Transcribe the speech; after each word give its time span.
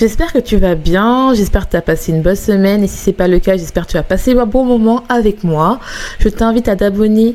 J'espère 0.00 0.32
que 0.32 0.38
tu 0.38 0.56
vas 0.56 0.76
bien, 0.76 1.34
j'espère 1.34 1.66
que 1.66 1.72
tu 1.72 1.76
as 1.76 1.82
passé 1.82 2.10
une 2.10 2.22
bonne 2.22 2.34
semaine 2.34 2.82
et 2.82 2.86
si 2.86 2.96
c'est 2.96 3.12
pas 3.12 3.28
le 3.28 3.38
cas, 3.38 3.58
j'espère 3.58 3.86
que 3.86 3.90
tu 3.90 3.96
as 3.98 4.02
passé 4.02 4.32
un 4.32 4.46
bon 4.46 4.64
moment 4.64 5.04
avec 5.10 5.44
moi. 5.44 5.78
Je 6.20 6.30
t'invite 6.30 6.68
à 6.68 6.76
t'abonner 6.76 7.34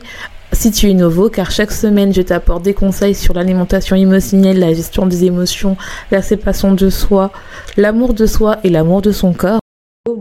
si 0.52 0.72
tu 0.72 0.90
es 0.90 0.96
nouveau, 0.96 1.30
car 1.30 1.52
chaque 1.52 1.72
semaine, 1.72 2.12
je 2.12 2.24
t'apporte 2.24 2.64
des 2.64 2.74
conseils 2.74 3.14
sur 3.14 3.36
l'alimentation 3.36 3.96
émotionnelle, 3.96 4.58
la 4.58 4.74
gestion 4.74 5.06
des 5.06 5.26
émotions, 5.26 5.78
la 6.10 6.24
séparation 6.24 6.74
de 6.74 6.90
soi, 6.90 7.30
l'amour 7.78 8.16
de 8.16 8.26
soi 8.26 8.58
et 8.64 8.72
l'amour 8.72 9.04
de 9.04 9.12
son 9.12 9.34
corps. 9.34 9.60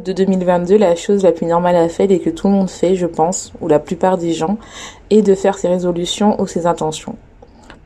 De 0.04 0.12
2022, 0.12 0.76
la 0.76 0.96
chose 0.96 1.22
la 1.22 1.32
plus 1.32 1.46
normale 1.46 1.76
à 1.76 1.88
faire 1.88 2.10
et 2.10 2.20
que 2.20 2.28
tout 2.28 2.48
le 2.48 2.52
monde 2.52 2.68
fait, 2.68 2.94
je 2.94 3.06
pense, 3.06 3.54
ou 3.62 3.68
la 3.68 3.78
plupart 3.78 4.18
des 4.18 4.34
gens, 4.34 4.58
est 5.08 5.22
de 5.22 5.34
faire 5.34 5.56
ses 5.56 5.68
résolutions 5.68 6.38
ou 6.42 6.46
ses 6.46 6.66
intentions 6.66 7.16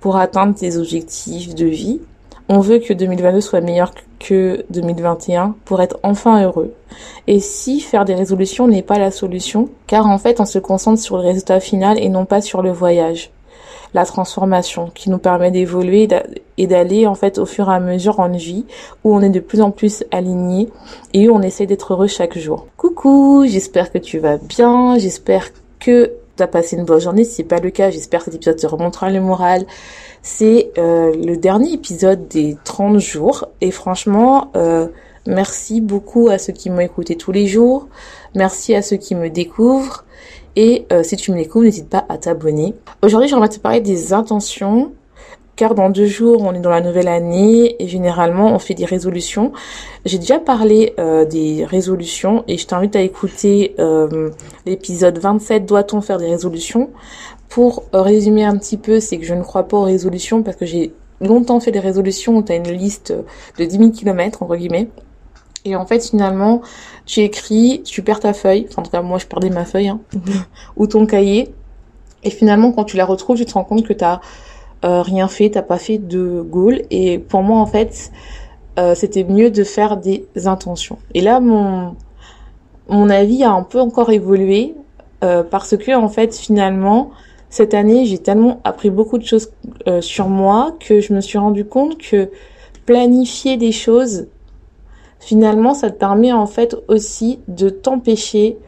pour 0.00 0.16
atteindre 0.16 0.56
tes 0.56 0.76
objectifs 0.76 1.54
de 1.54 1.66
vie 1.66 2.00
on 2.48 2.60
veut 2.60 2.78
que 2.78 2.92
2022 2.92 3.40
soit 3.40 3.60
meilleur 3.60 3.92
que 4.18 4.64
2021 4.70 5.54
pour 5.64 5.82
être 5.82 5.98
enfin 6.02 6.42
heureux. 6.42 6.74
Et 7.26 7.40
si 7.40 7.80
faire 7.80 8.04
des 8.04 8.14
résolutions 8.14 8.66
n'est 8.66 8.82
pas 8.82 8.98
la 8.98 9.10
solution, 9.10 9.68
car 9.86 10.06
en 10.06 10.18
fait 10.18 10.40
on 10.40 10.46
se 10.46 10.58
concentre 10.58 11.00
sur 11.00 11.16
le 11.16 11.22
résultat 11.22 11.60
final 11.60 11.98
et 11.98 12.08
non 12.08 12.24
pas 12.24 12.40
sur 12.40 12.62
le 12.62 12.70
voyage, 12.72 13.30
la 13.94 14.04
transformation 14.04 14.90
qui 14.94 15.10
nous 15.10 15.18
permet 15.18 15.50
d'évoluer 15.50 16.08
et 16.56 16.66
d'aller 16.66 17.06
en 17.06 17.14
fait 17.14 17.38
au 17.38 17.46
fur 17.46 17.70
et 17.70 17.74
à 17.74 17.80
mesure 17.80 18.20
en 18.20 18.28
vie 18.28 18.64
où 19.04 19.14
on 19.14 19.20
est 19.20 19.30
de 19.30 19.40
plus 19.40 19.60
en 19.60 19.70
plus 19.70 20.04
aligné 20.10 20.68
et 21.14 21.28
où 21.28 21.34
on 21.34 21.42
essaie 21.42 21.66
d'être 21.66 21.92
heureux 21.92 22.06
chaque 22.06 22.38
jour. 22.38 22.66
Coucou, 22.76 23.44
j'espère 23.46 23.92
que 23.92 23.98
tu 23.98 24.18
vas 24.18 24.38
bien, 24.38 24.98
j'espère 24.98 25.50
que 25.78 26.12
tu 26.36 26.42
as 26.42 26.46
passé 26.46 26.76
une 26.76 26.84
bonne 26.84 27.00
journée. 27.00 27.24
Si 27.24 27.36
c'est 27.36 27.44
pas 27.44 27.60
le 27.60 27.70
cas, 27.70 27.90
j'espère 27.90 28.20
que 28.20 28.26
cet 28.26 28.36
épisode 28.36 28.56
te 28.56 28.66
remontera 28.66 29.10
le 29.10 29.20
moral. 29.20 29.66
C'est 30.30 30.72
euh, 30.76 31.14
le 31.16 31.38
dernier 31.38 31.72
épisode 31.72 32.28
des 32.28 32.58
30 32.62 32.98
jours. 32.98 33.46
Et 33.62 33.70
franchement, 33.70 34.52
euh, 34.56 34.86
merci 35.26 35.80
beaucoup 35.80 36.28
à 36.28 36.36
ceux 36.36 36.52
qui 36.52 36.68
m'ont 36.68 36.80
écouté 36.80 37.16
tous 37.16 37.32
les 37.32 37.46
jours. 37.46 37.88
Merci 38.34 38.74
à 38.74 38.82
ceux 38.82 38.98
qui 38.98 39.14
me 39.14 39.30
découvrent. 39.30 40.04
Et 40.54 40.86
euh, 40.92 41.02
si 41.02 41.16
tu 41.16 41.32
me 41.32 41.38
découvres, 41.38 41.64
n'hésite 41.64 41.88
pas 41.88 42.04
à 42.10 42.18
t'abonner. 42.18 42.74
Aujourd'hui, 43.00 43.26
j'aimerais 43.26 43.48
te 43.48 43.58
parler 43.58 43.80
des 43.80 44.12
intentions 44.12 44.92
car 45.56 45.74
dans 45.74 45.88
deux 45.88 46.06
jours, 46.06 46.42
on 46.42 46.52
est 46.52 46.60
dans 46.60 46.70
la 46.70 46.82
nouvelle 46.82 47.08
année 47.08 47.82
et 47.82 47.88
généralement, 47.88 48.54
on 48.54 48.58
fait 48.58 48.74
des 48.74 48.84
résolutions. 48.84 49.52
J'ai 50.04 50.18
déjà 50.18 50.38
parlé 50.38 50.94
des 51.28 51.64
résolutions 51.64 52.44
et 52.46 52.58
je 52.58 52.64
t'invite 52.64 52.94
à 52.94 53.00
écouter 53.00 53.74
l'épisode 54.66 55.18
27, 55.18 55.66
doit-on 55.66 56.00
faire 56.00 56.18
des 56.18 56.28
résolutions? 56.30 56.90
Pour 57.48 57.84
résumer 57.92 58.44
un 58.44 58.56
petit 58.56 58.76
peu, 58.76 59.00
c'est 59.00 59.18
que 59.18 59.24
je 59.24 59.34
ne 59.34 59.42
crois 59.42 59.66
pas 59.66 59.78
aux 59.78 59.84
résolutions 59.84 60.42
parce 60.42 60.56
que 60.56 60.66
j'ai 60.66 60.92
longtemps 61.20 61.60
fait 61.60 61.70
des 61.70 61.80
résolutions 61.80 62.36
où 62.36 62.42
tu 62.42 62.52
as 62.52 62.56
une 62.56 62.70
liste 62.70 63.14
de 63.58 63.64
10 63.64 63.78
000 63.78 63.90
km, 63.90 64.42
entre 64.42 64.56
guillemets. 64.56 64.88
Et 65.64 65.76
en 65.76 65.86
fait, 65.86 66.04
finalement, 66.04 66.62
tu 67.04 67.20
écris, 67.20 67.82
tu 67.84 68.02
perds 68.02 68.20
ta 68.20 68.32
feuille, 68.32 68.66
enfin, 68.68 68.82
en 68.82 68.84
tout 68.84 68.90
cas, 68.90 69.02
moi, 69.02 69.18
je 69.18 69.26
perdais 69.26 69.50
ma 69.50 69.64
feuille, 69.64 69.88
hein, 69.88 70.00
ou 70.76 70.86
ton 70.86 71.06
cahier. 71.06 71.52
Et 72.24 72.30
finalement, 72.30 72.72
quand 72.72 72.84
tu 72.84 72.96
la 72.96 73.04
retrouves, 73.04 73.36
tu 73.36 73.44
te 73.44 73.54
rends 73.54 73.64
compte 73.64 73.86
que 73.86 73.92
tu 73.92 74.04
as 74.04 74.20
euh, 74.84 75.02
rien 75.02 75.28
fait, 75.28 75.50
t'as 75.50 75.62
pas 75.62 75.78
fait 75.78 75.98
de 75.98 76.40
goal. 76.40 76.82
Et 76.90 77.18
pour 77.18 77.42
moi, 77.42 77.58
en 77.58 77.66
fait, 77.66 78.12
euh, 78.78 78.94
c'était 78.94 79.24
mieux 79.24 79.50
de 79.50 79.64
faire 79.64 79.96
des 79.96 80.26
intentions. 80.46 80.98
Et 81.14 81.20
là, 81.20 81.40
mon, 81.40 81.96
mon 82.88 83.10
avis 83.10 83.44
a 83.44 83.50
un 83.50 83.62
peu 83.62 83.80
encore 83.80 84.10
évolué 84.10 84.74
euh, 85.24 85.42
parce 85.42 85.76
que, 85.76 85.96
en 85.96 86.08
fait, 86.08 86.34
finalement, 86.36 87.10
cette 87.50 87.74
année, 87.74 88.04
j'ai 88.04 88.18
tellement 88.18 88.60
appris 88.64 88.90
beaucoup 88.90 89.18
de 89.18 89.24
choses 89.24 89.50
sur 90.00 90.28
moi 90.28 90.76
que 90.80 91.00
je 91.00 91.14
me 91.14 91.20
suis 91.20 91.38
rendu 91.38 91.64
compte 91.64 91.96
que 91.98 92.30
planifier 92.84 93.56
des 93.56 93.72
choses, 93.72 94.26
finalement, 95.18 95.72
ça 95.72 95.90
te 95.90 95.98
permet 95.98 96.32
en 96.32 96.46
fait 96.46 96.76
aussi 96.88 97.38
de 97.48 97.70
t'empêcher 97.70 98.58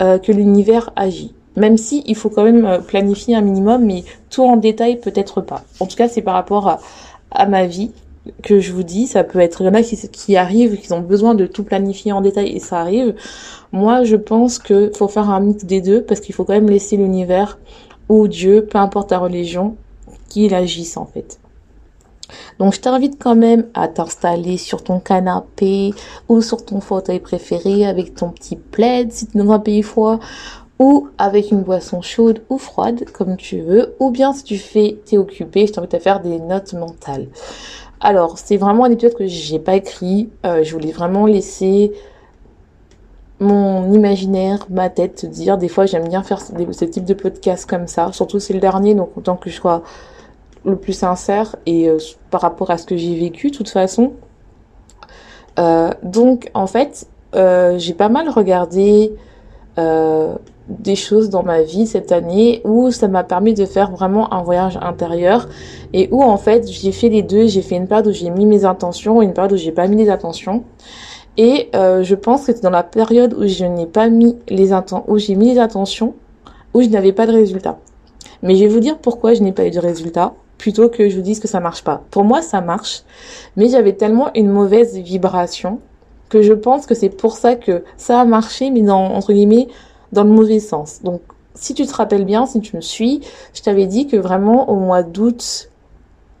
que 0.00 0.32
l'univers 0.32 0.90
agit. 0.96 1.34
Même 1.56 1.76
si 1.76 2.02
il 2.06 2.16
faut 2.16 2.30
quand 2.30 2.44
même 2.44 2.64
euh, 2.64 2.78
planifier 2.78 3.34
un 3.36 3.42
minimum, 3.42 3.84
mais 3.84 4.04
tout 4.30 4.42
en 4.42 4.56
détail 4.56 4.98
peut-être 4.98 5.40
pas. 5.40 5.62
En 5.80 5.86
tout 5.86 5.96
cas, 5.96 6.08
c'est 6.08 6.22
par 6.22 6.34
rapport 6.34 6.80
à, 7.30 7.46
ma 7.46 7.66
vie 7.66 7.90
que 8.42 8.60
je 8.60 8.72
vous 8.72 8.82
dis. 8.82 9.06
Ça 9.06 9.24
peut 9.24 9.40
être, 9.40 9.60
il 9.62 9.66
y 9.66 9.68
en 9.68 9.74
a 9.74 9.82
qui, 9.82 9.96
qui 10.08 10.36
arrivent, 10.36 10.78
qui 10.78 10.92
ont 10.92 11.00
besoin 11.00 11.34
de 11.34 11.46
tout 11.46 11.64
planifier 11.64 12.12
en 12.12 12.20
détail 12.20 12.48
et 12.48 12.58
ça 12.58 12.80
arrive. 12.80 13.14
Moi, 13.72 14.04
je 14.04 14.16
pense 14.16 14.58
qu'il 14.58 14.92
faut 14.96 15.08
faire 15.08 15.28
un 15.28 15.40
mix 15.40 15.64
des 15.64 15.80
deux 15.80 16.02
parce 16.02 16.20
qu'il 16.20 16.34
faut 16.34 16.44
quand 16.44 16.54
même 16.54 16.70
laisser 16.70 16.96
l'univers 16.96 17.58
Dieu, 18.28 18.66
peu 18.70 18.78
importe 18.78 19.10
ta 19.10 19.18
religion, 19.18 19.76
qu'il 20.28 20.54
agisse 20.54 20.96
en 20.96 21.06
fait. 21.06 21.38
Donc 22.58 22.74
je 22.74 22.80
t'invite 22.80 23.22
quand 23.22 23.34
même 23.34 23.66
à 23.74 23.88
t'installer 23.88 24.56
sur 24.56 24.82
ton 24.82 25.00
canapé 25.00 25.92
ou 26.28 26.40
sur 26.40 26.64
ton 26.64 26.80
fauteuil 26.80 27.20
préféré 27.20 27.86
avec 27.86 28.14
ton 28.14 28.30
petit 28.30 28.56
plaid 28.56 29.12
si 29.12 29.26
tu 29.26 29.36
es 29.36 29.42
dans 29.42 29.52
un 29.52 29.58
pays 29.58 29.82
froid 29.82 30.18
ou 30.78 31.08
avec 31.18 31.50
une 31.50 31.62
boisson 31.62 32.02
chaude 32.02 32.42
ou 32.48 32.58
froide, 32.58 33.04
comme 33.12 33.36
tu 33.36 33.60
veux, 33.60 33.94
ou 34.00 34.10
bien 34.10 34.32
si 34.32 34.42
tu 34.42 34.58
fais, 34.58 34.98
t'es 35.04 35.16
occupé, 35.16 35.66
je 35.66 35.72
t'invite 35.72 35.94
à 35.94 36.00
faire 36.00 36.20
des 36.20 36.40
notes 36.40 36.72
mentales. 36.72 37.28
Alors, 38.00 38.36
c'est 38.36 38.56
vraiment 38.56 38.86
un 38.86 38.90
épisode 38.90 39.14
que 39.14 39.26
j'ai 39.26 39.60
pas 39.60 39.76
écrit, 39.76 40.28
euh, 40.44 40.64
je 40.64 40.72
voulais 40.72 40.90
vraiment 40.90 41.26
laisser 41.26 41.92
mon 43.42 43.92
imaginaire, 43.92 44.66
ma 44.70 44.88
tête 44.88 45.26
dire, 45.26 45.58
des 45.58 45.68
fois 45.68 45.86
j'aime 45.86 46.08
bien 46.08 46.22
faire 46.22 46.40
ce 46.40 46.84
type 46.84 47.04
de 47.04 47.14
podcast 47.14 47.68
comme 47.68 47.86
ça, 47.86 48.10
surtout 48.12 48.40
c'est 48.40 48.54
le 48.54 48.60
dernier, 48.60 48.94
donc 48.94 49.10
autant 49.16 49.36
que 49.36 49.50
je 49.50 49.56
sois 49.56 49.82
le 50.64 50.76
plus 50.76 50.92
sincère 50.92 51.56
et 51.66 51.88
euh, 51.88 51.98
par 52.30 52.40
rapport 52.40 52.70
à 52.70 52.78
ce 52.78 52.86
que 52.86 52.96
j'ai 52.96 53.18
vécu, 53.18 53.50
de 53.50 53.56
toute 53.56 53.68
façon. 53.68 54.12
Euh, 55.58 55.90
donc 56.02 56.50
en 56.54 56.66
fait, 56.66 57.06
j'ai 57.34 57.94
pas 57.94 58.08
mal 58.08 58.28
regardé 58.28 59.12
des 60.68 60.96
choses 60.96 61.28
dans 61.28 61.42
ma 61.42 61.62
vie 61.62 61.86
cette 61.86 62.12
année 62.12 62.62
où 62.64 62.90
ça 62.90 63.08
m'a 63.08 63.24
permis 63.24 63.54
de 63.54 63.66
faire 63.66 63.90
vraiment 63.90 64.32
un 64.32 64.42
voyage 64.42 64.78
intérieur 64.80 65.48
et 65.92 66.08
où 66.12 66.22
en 66.22 66.36
fait 66.36 66.70
j'ai 66.70 66.92
fait 66.92 67.08
les 67.08 67.22
deux, 67.22 67.46
j'ai 67.46 67.62
fait 67.62 67.76
une 67.76 67.86
période 67.86 68.06
où 68.06 68.12
j'ai 68.12 68.30
mis 68.30 68.46
mes 68.46 68.64
intentions 68.64 69.22
et 69.22 69.24
une 69.24 69.32
période 69.32 69.52
où 69.52 69.56
j'ai 69.56 69.72
pas 69.72 69.86
mis 69.88 69.96
les 69.96 70.10
intentions. 70.10 70.64
Et 71.36 71.70
euh, 71.74 72.02
je 72.02 72.14
pense 72.14 72.46
que 72.46 72.52
c'est 72.52 72.62
dans 72.62 72.70
la 72.70 72.82
période 72.82 73.34
où 73.34 73.46
je 73.46 73.64
n'ai 73.64 73.86
pas 73.86 74.08
mis 74.08 74.36
les 74.48 74.72
intentions, 74.72 75.04
où 75.08 75.18
j'ai 75.18 75.34
mis 75.34 75.52
les 75.52 75.58
intentions, 75.58 76.14
où 76.74 76.82
je 76.82 76.88
n'avais 76.88 77.12
pas 77.12 77.26
de 77.26 77.32
résultat. 77.32 77.78
Mais 78.42 78.54
je 78.56 78.64
vais 78.64 78.68
vous 78.68 78.80
dire 78.80 78.98
pourquoi 78.98 79.34
je 79.34 79.42
n'ai 79.42 79.52
pas 79.52 79.66
eu 79.66 79.70
de 79.70 79.78
résultat, 79.78 80.34
plutôt 80.58 80.88
que 80.88 81.08
je 81.08 81.16
vous 81.16 81.22
dise 81.22 81.40
que 81.40 81.48
ça 81.48 81.60
marche 81.60 81.84
pas. 81.84 82.02
Pour 82.10 82.24
moi, 82.24 82.42
ça 82.42 82.60
marche, 82.60 83.02
mais 83.56 83.68
j'avais 83.68 83.94
tellement 83.94 84.30
une 84.34 84.50
mauvaise 84.50 84.96
vibration 84.98 85.80
que 86.28 86.42
je 86.42 86.52
pense 86.52 86.86
que 86.86 86.94
c'est 86.94 87.10
pour 87.10 87.36
ça 87.36 87.56
que 87.56 87.84
ça 87.96 88.20
a 88.20 88.24
marché, 88.24 88.70
mais 88.70 88.82
dans 88.82 89.12
entre 89.14 89.32
guillemets 89.32 89.68
dans 90.12 90.24
le 90.24 90.30
mauvais 90.30 90.60
sens. 90.60 91.02
Donc, 91.02 91.20
si 91.54 91.74
tu 91.74 91.86
te 91.86 91.94
rappelles 91.94 92.24
bien, 92.24 92.46
si 92.46 92.60
tu 92.60 92.76
me 92.76 92.80
suis, 92.80 93.20
je 93.54 93.62
t'avais 93.62 93.86
dit 93.86 94.06
que 94.06 94.16
vraiment 94.16 94.70
au 94.70 94.76
mois 94.76 95.02
d'août, 95.02 95.70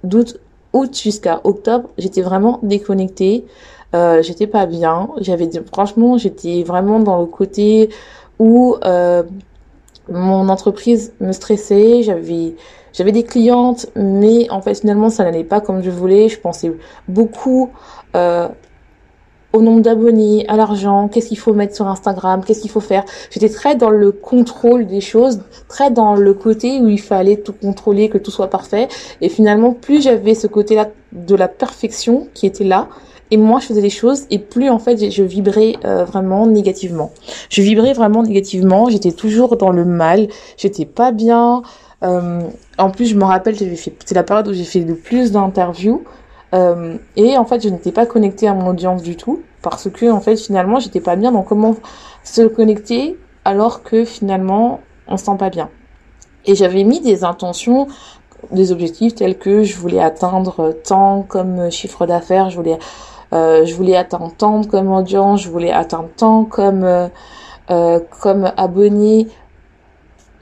d'août, 0.04 0.38
août 0.72 0.98
jusqu'à 0.98 1.40
octobre, 1.44 1.90
j'étais 1.98 2.22
vraiment 2.22 2.58
déconnectée. 2.62 3.44
Euh, 3.94 4.22
j'étais 4.22 4.46
pas 4.46 4.66
bien. 4.66 5.10
J'avais, 5.20 5.48
franchement, 5.72 6.16
j'étais 6.16 6.62
vraiment 6.62 7.00
dans 7.00 7.20
le 7.20 7.26
côté 7.26 7.90
où 8.38 8.76
euh, 8.84 9.22
mon 10.08 10.48
entreprise 10.48 11.12
me 11.20 11.32
stressait. 11.32 12.02
J'avais, 12.02 12.54
j'avais 12.92 13.12
des 13.12 13.24
clientes, 13.24 13.86
mais 13.94 14.50
en 14.50 14.60
fait 14.60 14.80
finalement 14.80 15.10
ça 15.10 15.24
n'allait 15.24 15.44
pas 15.44 15.60
comme 15.60 15.82
je 15.82 15.90
voulais. 15.90 16.28
Je 16.28 16.40
pensais 16.40 16.72
beaucoup 17.08 17.70
euh, 18.16 18.48
au 19.52 19.60
nombre 19.60 19.82
d'abonnés, 19.82 20.46
à 20.48 20.56
l'argent, 20.56 21.08
qu'est-ce 21.08 21.28
qu'il 21.28 21.38
faut 21.38 21.52
mettre 21.52 21.74
sur 21.74 21.86
Instagram, 21.86 22.42
qu'est-ce 22.44 22.60
qu'il 22.60 22.70
faut 22.70 22.80
faire? 22.80 23.04
J'étais 23.30 23.50
très 23.50 23.74
dans 23.74 23.90
le 23.90 24.10
contrôle 24.10 24.86
des 24.86 25.00
choses, 25.00 25.40
très 25.68 25.90
dans 25.90 26.14
le 26.14 26.34
côté 26.34 26.80
où 26.80 26.88
il 26.88 27.00
fallait 27.00 27.36
tout 27.36 27.52
contrôler, 27.52 28.08
que 28.08 28.18
tout 28.18 28.30
soit 28.30 28.48
parfait. 28.48 28.88
Et 29.20 29.28
finalement, 29.28 29.72
plus 29.72 30.02
j'avais 30.02 30.34
ce 30.34 30.46
côté-là 30.46 30.88
de 31.12 31.34
la 31.34 31.48
perfection 31.48 32.28
qui 32.32 32.46
était 32.46 32.64
là, 32.64 32.88
et 33.32 33.38
moins 33.38 33.60
je 33.60 33.66
faisais 33.66 33.80
les 33.80 33.90
choses, 33.90 34.26
et 34.30 34.38
plus 34.38 34.68
en 34.68 34.78
fait 34.78 35.10
je 35.10 35.22
vibrais 35.22 35.76
euh, 35.86 36.04
vraiment 36.04 36.46
négativement. 36.46 37.10
Je 37.48 37.62
vibrais 37.62 37.94
vraiment 37.94 38.22
négativement, 38.22 38.90
j'étais 38.90 39.12
toujours 39.12 39.56
dans 39.56 39.70
le 39.70 39.86
mal, 39.86 40.28
j'étais 40.58 40.84
pas 40.84 41.12
bien. 41.12 41.62
Euh, 42.04 42.42
en 42.76 42.90
plus, 42.90 43.06
je 43.06 43.16
me 43.16 43.24
rappelle, 43.24 43.56
c'est 43.56 44.14
la 44.14 44.22
période 44.22 44.48
où 44.48 44.52
j'ai 44.52 44.64
fait 44.64 44.80
le 44.80 44.96
plus 44.96 45.32
d'interviews. 45.32 46.04
Euh, 46.52 46.98
et 47.16 47.38
en 47.38 47.46
fait, 47.46 47.62
je 47.62 47.70
n'étais 47.70 47.92
pas 47.92 48.04
connectée 48.04 48.46
à 48.46 48.52
mon 48.52 48.68
audience 48.68 49.02
du 49.02 49.16
tout 49.16 49.42
parce 49.62 49.88
que 49.88 50.10
en 50.10 50.20
fait, 50.20 50.36
finalement, 50.36 50.78
j'étais 50.78 51.00
pas 51.00 51.16
bien. 51.16 51.32
Donc, 51.32 51.46
comment 51.48 51.74
se 52.24 52.42
connecter 52.42 53.16
alors 53.46 53.82
que 53.82 54.04
finalement, 54.04 54.80
on 55.08 55.16
se 55.16 55.24
sent 55.24 55.36
pas 55.38 55.48
bien 55.48 55.70
Et 56.44 56.54
j'avais 56.54 56.84
mis 56.84 57.00
des 57.00 57.24
intentions, 57.24 57.86
des 58.50 58.72
objectifs 58.72 59.14
tels 59.14 59.38
que 59.38 59.62
je 59.62 59.74
voulais 59.76 60.02
atteindre 60.02 60.74
tant 60.84 61.22
comme 61.22 61.70
chiffre 61.70 62.04
d'affaires, 62.04 62.50
je 62.50 62.56
voulais, 62.56 62.78
euh, 63.32 63.64
je 63.64 63.74
voulais 63.74 63.96
atteindre 63.96 64.32
tant 64.36 64.62
comme 64.64 64.92
audience, 64.92 65.42
je 65.42 65.50
voulais 65.50 65.72
atteindre 65.72 66.08
tant 66.16 66.44
comme 66.44 67.10
comme 68.20 68.52
abonné, 68.58 69.28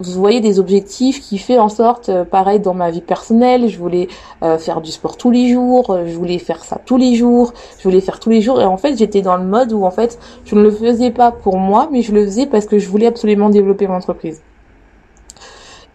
vous 0.00 0.18
voyez 0.18 0.40
des 0.40 0.58
objectifs 0.58 1.20
qui 1.20 1.36
fait 1.36 1.58
en 1.58 1.68
sorte, 1.68 2.08
euh, 2.08 2.24
pareil 2.24 2.58
dans 2.58 2.72
ma 2.72 2.90
vie 2.90 3.02
personnelle, 3.02 3.68
je 3.68 3.78
voulais 3.78 4.08
euh, 4.42 4.56
faire 4.56 4.80
du 4.80 4.90
sport 4.90 5.18
tous 5.18 5.30
les 5.30 5.50
jours, 5.52 5.96
je 6.06 6.16
voulais 6.16 6.38
faire 6.38 6.64
ça 6.64 6.80
tous 6.84 6.96
les 6.96 7.14
jours, 7.14 7.52
je 7.78 7.84
voulais 7.84 8.00
faire 8.00 8.18
tous 8.18 8.30
les 8.30 8.40
jours 8.40 8.60
et 8.62 8.64
en 8.64 8.78
fait 8.78 8.96
j'étais 8.96 9.20
dans 9.20 9.36
le 9.36 9.44
mode 9.44 9.72
où 9.72 9.84
en 9.84 9.90
fait 9.90 10.18
je 10.46 10.54
ne 10.54 10.62
le 10.62 10.70
faisais 10.70 11.10
pas 11.10 11.30
pour 11.30 11.58
moi 11.58 11.88
mais 11.92 12.00
je 12.00 12.12
le 12.12 12.24
faisais 12.24 12.46
parce 12.46 12.64
que 12.64 12.78
je 12.78 12.88
voulais 12.88 13.06
absolument 13.06 13.50
développer 13.50 13.86
mon 13.86 13.94
entreprise. 13.96 14.40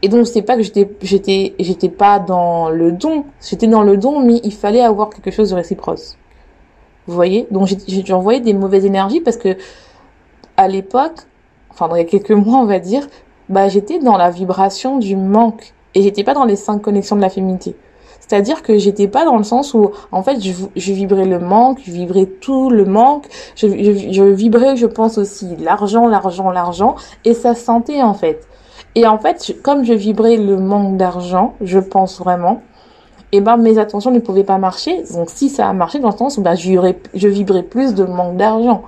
Et 0.04 0.08
donc 0.08 0.28
c'est 0.28 0.44
pas 0.44 0.56
que 0.56 0.62
j'étais 0.62 0.88
j'étais 1.02 1.56
j'étais 1.60 1.90
pas 1.90 2.20
dans 2.20 2.70
le 2.70 2.92
don, 2.92 3.26
j'étais 3.42 3.68
dans 3.68 3.82
le 3.82 3.98
don 3.98 4.20
mais 4.20 4.40
il 4.44 4.54
fallait 4.54 4.82
avoir 4.84 5.10
quelque 5.10 5.32
chose 5.32 5.50
de 5.50 5.56
réciproque. 5.56 6.00
Vous 7.08 7.16
voyez? 7.16 7.48
Donc 7.52 7.70
j'ai 7.88 8.14
envoyé 8.14 8.40
des 8.40 8.54
mauvaises 8.54 8.86
énergies 8.86 9.22
parce 9.22 9.38
que 9.38 9.58
à 10.58 10.68
l'époque, 10.68 11.20
enfin 11.70 11.90
il 11.94 11.98
y 11.98 12.02
a 12.02 12.06
quelques 12.06 12.32
mois 12.32 12.58
on 12.58 12.66
va 12.66 12.80
dire, 12.80 13.08
bah 13.50 13.68
j'étais 13.70 14.00
dans 14.00 14.18
la 14.18 14.30
vibration 14.30 14.98
du 14.98 15.16
manque 15.16 15.74
et 15.94 16.02
j'étais 16.02 16.24
pas 16.24 16.34
dans 16.34 16.46
les 16.46 16.56
cinq 16.56 16.82
connexions 16.82 17.16
de 17.16 17.22
la 17.22 17.30
féminité. 17.30 17.76
C'est-à-dire 18.28 18.64
que 18.64 18.78
j'étais 18.80 19.08
pas 19.08 19.24
dans 19.24 19.38
le 19.38 19.44
sens 19.44 19.76
où, 19.76 19.92
en 20.12 20.24
fait, 20.24 20.42
je, 20.42 20.52
je 20.76 20.94
vibrais 20.94 21.26
le 21.26 21.40
manque, 21.40 21.80
je 21.86 21.92
vibrais 21.92 22.26
tout 22.26 22.72
le 22.72 22.84
manque, 22.84 23.28
je, 23.56 23.68
je, 23.68 24.12
je 24.12 24.24
vibrais, 24.24 24.76
je 24.76 24.88
pense 24.88 25.20
aussi, 25.20 25.56
l'argent, 25.58 26.08
l'argent, 26.08 26.50
l'argent, 26.50 26.96
et 27.24 27.36
ça 27.36 27.54
sentait, 27.54 28.02
en 28.02 28.16
fait. 28.16 28.48
Et 28.96 29.06
en 29.06 29.20
fait, 29.20 29.56
comme 29.62 29.84
je 29.84 29.94
vibrais 29.94 30.38
le 30.38 30.58
manque 30.58 30.98
d'argent, 30.98 31.54
je 31.62 31.78
pense 31.78 32.18
vraiment, 32.18 32.62
et 33.32 33.38
eh 33.38 33.42
ben 33.42 33.58
mes 33.58 33.78
attentions 33.80 34.12
ne 34.12 34.20
pouvaient 34.20 34.44
pas 34.44 34.58
marcher. 34.58 35.04
Donc 35.14 35.30
si 35.30 35.50
ça 35.50 35.68
a 35.68 35.74
marché 35.74 36.00
dans 36.00 36.12
le 36.12 36.18
sens 36.18 36.38
où 36.38 36.42
ben, 36.42 36.56
je 36.56 37.28
vibrais 37.28 37.64
plus 37.64 37.94
de 37.94 38.06
manque 38.06 38.38
d'argent 38.38 38.84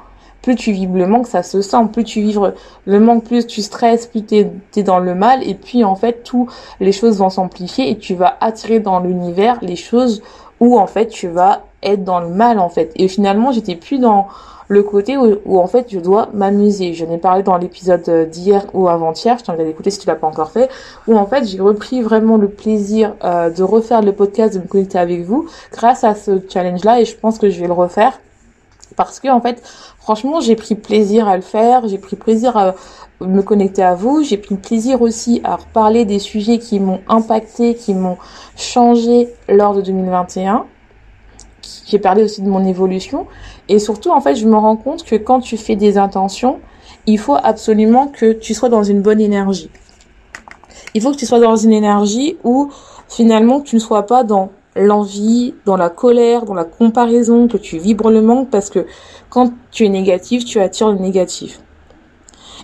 plus 0.47 0.55
tu 0.55 0.71
vibres 0.71 0.97
le 0.97 1.07
manque, 1.07 1.27
ça 1.27 1.43
se 1.43 1.61
sent. 1.61 1.89
Plus 1.91 2.05
tu 2.05 2.21
vibres 2.21 2.53
le 2.85 2.99
manque, 3.01 3.25
plus 3.25 3.45
tu 3.47 3.61
stresses, 3.61 4.07
plus 4.07 4.23
tu 4.23 4.45
es, 4.77 4.83
dans 4.83 4.99
le 4.99 5.13
mal. 5.13 5.45
Et 5.45 5.55
puis, 5.55 5.83
en 5.83 5.95
fait, 5.95 6.23
tout 6.23 6.47
les 6.79 6.93
choses 6.93 7.17
vont 7.17 7.29
s'amplifier 7.29 7.89
et 7.89 7.97
tu 7.97 8.15
vas 8.15 8.37
attirer 8.39 8.79
dans 8.79 9.01
l'univers 9.01 9.59
les 9.61 9.75
choses 9.75 10.21
où, 10.61 10.79
en 10.79 10.87
fait, 10.87 11.07
tu 11.07 11.27
vas 11.27 11.65
être 11.83 12.05
dans 12.05 12.21
le 12.21 12.29
mal, 12.29 12.59
en 12.59 12.69
fait. 12.69 12.93
Et 12.95 13.09
finalement, 13.09 13.51
j'étais 13.51 13.75
plus 13.75 13.99
dans 13.99 14.27
le 14.67 14.83
côté 14.83 15.17
où, 15.17 15.59
en 15.59 15.67
fait, 15.67 15.87
je 15.89 15.99
dois 15.99 16.29
m'amuser. 16.33 16.93
Je 16.93 17.05
n'ai 17.05 17.17
parlé 17.17 17.43
dans 17.43 17.57
l'épisode 17.57 18.29
d'hier 18.29 18.65
ou 18.73 18.87
avant-hier, 18.87 19.37
je 19.37 19.43
t'invite 19.43 19.61
à 19.61 19.65
l'écouter 19.65 19.89
si 19.89 19.99
tu 19.99 20.07
l'as 20.07 20.15
pas 20.15 20.27
encore 20.27 20.51
fait, 20.51 20.69
où, 21.07 21.15
en 21.15 21.25
fait, 21.25 21.45
j'ai 21.45 21.61
repris 21.61 22.01
vraiment 22.01 22.37
le 22.37 22.49
plaisir 22.49 23.15
euh, 23.23 23.49
de 23.49 23.63
refaire 23.63 24.01
le 24.01 24.11
podcast, 24.11 24.55
de 24.55 24.59
me 24.59 24.67
connecter 24.67 24.99
avec 24.99 25.23
vous 25.23 25.47
grâce 25.71 26.03
à 26.03 26.15
ce 26.15 26.39
challenge-là 26.49 27.01
et 27.01 27.05
je 27.05 27.15
pense 27.15 27.37
que 27.37 27.49
je 27.49 27.59
vais 27.59 27.67
le 27.67 27.73
refaire 27.73 28.19
parce 28.95 29.19
que 29.19 29.29
en 29.29 29.41
fait 29.41 29.61
franchement 29.99 30.41
j'ai 30.41 30.55
pris 30.55 30.75
plaisir 30.75 31.27
à 31.27 31.35
le 31.35 31.41
faire 31.41 31.87
j'ai 31.87 31.97
pris 31.97 32.15
plaisir 32.15 32.57
à 32.57 32.75
me 33.21 33.41
connecter 33.41 33.83
à 33.83 33.95
vous 33.95 34.23
j'ai 34.23 34.37
pris 34.37 34.55
plaisir 34.55 35.01
aussi 35.01 35.41
à 35.43 35.55
reparler 35.55 36.05
des 36.05 36.19
sujets 36.19 36.57
qui 36.57 36.79
m'ont 36.79 37.01
impacté 37.07 37.75
qui 37.75 37.93
m'ont 37.93 38.17
changé 38.55 39.29
lors 39.47 39.73
de 39.75 39.81
2021 39.81 40.65
j'ai 41.85 41.99
parlé 41.99 42.23
aussi 42.23 42.41
de 42.41 42.49
mon 42.49 42.65
évolution 42.65 43.27
et 43.69 43.79
surtout 43.79 44.11
en 44.11 44.21
fait 44.21 44.35
je 44.35 44.47
me 44.47 44.55
rends 44.55 44.77
compte 44.77 45.03
que 45.03 45.15
quand 45.15 45.39
tu 45.39 45.57
fais 45.57 45.75
des 45.75 45.97
intentions 45.97 46.59
il 47.05 47.19
faut 47.19 47.37
absolument 47.41 48.07
que 48.07 48.33
tu 48.33 48.53
sois 48.53 48.69
dans 48.69 48.83
une 48.83 49.01
bonne 49.01 49.21
énergie 49.21 49.69
il 50.93 51.01
faut 51.01 51.11
que 51.11 51.17
tu 51.17 51.25
sois 51.25 51.39
dans 51.39 51.55
une 51.55 51.73
énergie 51.73 52.37
où 52.43 52.69
finalement 53.07 53.61
tu 53.61 53.75
ne 53.75 53.79
sois 53.79 54.05
pas 54.05 54.23
dans 54.23 54.49
l'envie, 54.77 55.55
dans 55.65 55.77
la 55.77 55.89
colère, 55.89 56.45
dans 56.45 56.53
la 56.53 56.63
comparaison, 56.63 57.47
que 57.47 57.57
tu 57.57 57.77
vibres 57.77 58.09
le 58.09 58.21
manque 58.21 58.49
parce 58.49 58.69
que 58.69 58.85
quand 59.29 59.51
tu 59.71 59.85
es 59.85 59.89
négatif, 59.89 60.45
tu 60.45 60.59
attires 60.59 60.89
le 60.89 60.99
négatif. 60.99 61.59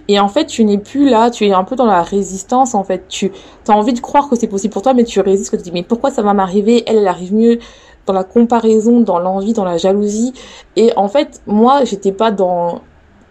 Et 0.07 0.19
en 0.19 0.27
fait, 0.27 0.45
tu 0.45 0.65
n'es 0.65 0.77
plus 0.77 1.07
là, 1.07 1.31
tu 1.31 1.45
es 1.45 1.53
un 1.53 1.63
peu 1.63 1.75
dans 1.75 1.85
la 1.85 2.01
résistance, 2.01 2.75
en 2.75 2.83
fait. 2.83 3.07
Tu 3.07 3.31
as 3.67 3.71
envie 3.71 3.93
de 3.93 3.99
croire 3.99 4.29
que 4.29 4.35
c'est 4.35 4.47
possible 4.47 4.73
pour 4.73 4.81
toi, 4.81 4.93
mais 4.93 5.05
tu 5.05 5.19
résistes, 5.21 5.51
que 5.51 5.55
tu 5.55 5.63
dis, 5.63 5.71
mais 5.71 5.83
pourquoi 5.83 6.11
ça 6.11 6.21
va 6.21 6.33
m'arriver? 6.33 6.83
Elle, 6.87 6.97
elle 6.97 7.07
arrive 7.07 7.33
mieux 7.33 7.59
dans 8.05 8.13
la 8.13 8.23
comparaison, 8.23 9.01
dans 9.01 9.19
l'envie, 9.19 9.53
dans 9.53 9.65
la 9.65 9.77
jalousie. 9.77 10.33
Et 10.75 10.91
en 10.95 11.07
fait, 11.07 11.41
moi, 11.45 11.83
j'étais 11.83 12.11
pas 12.11 12.31
dans 12.31 12.81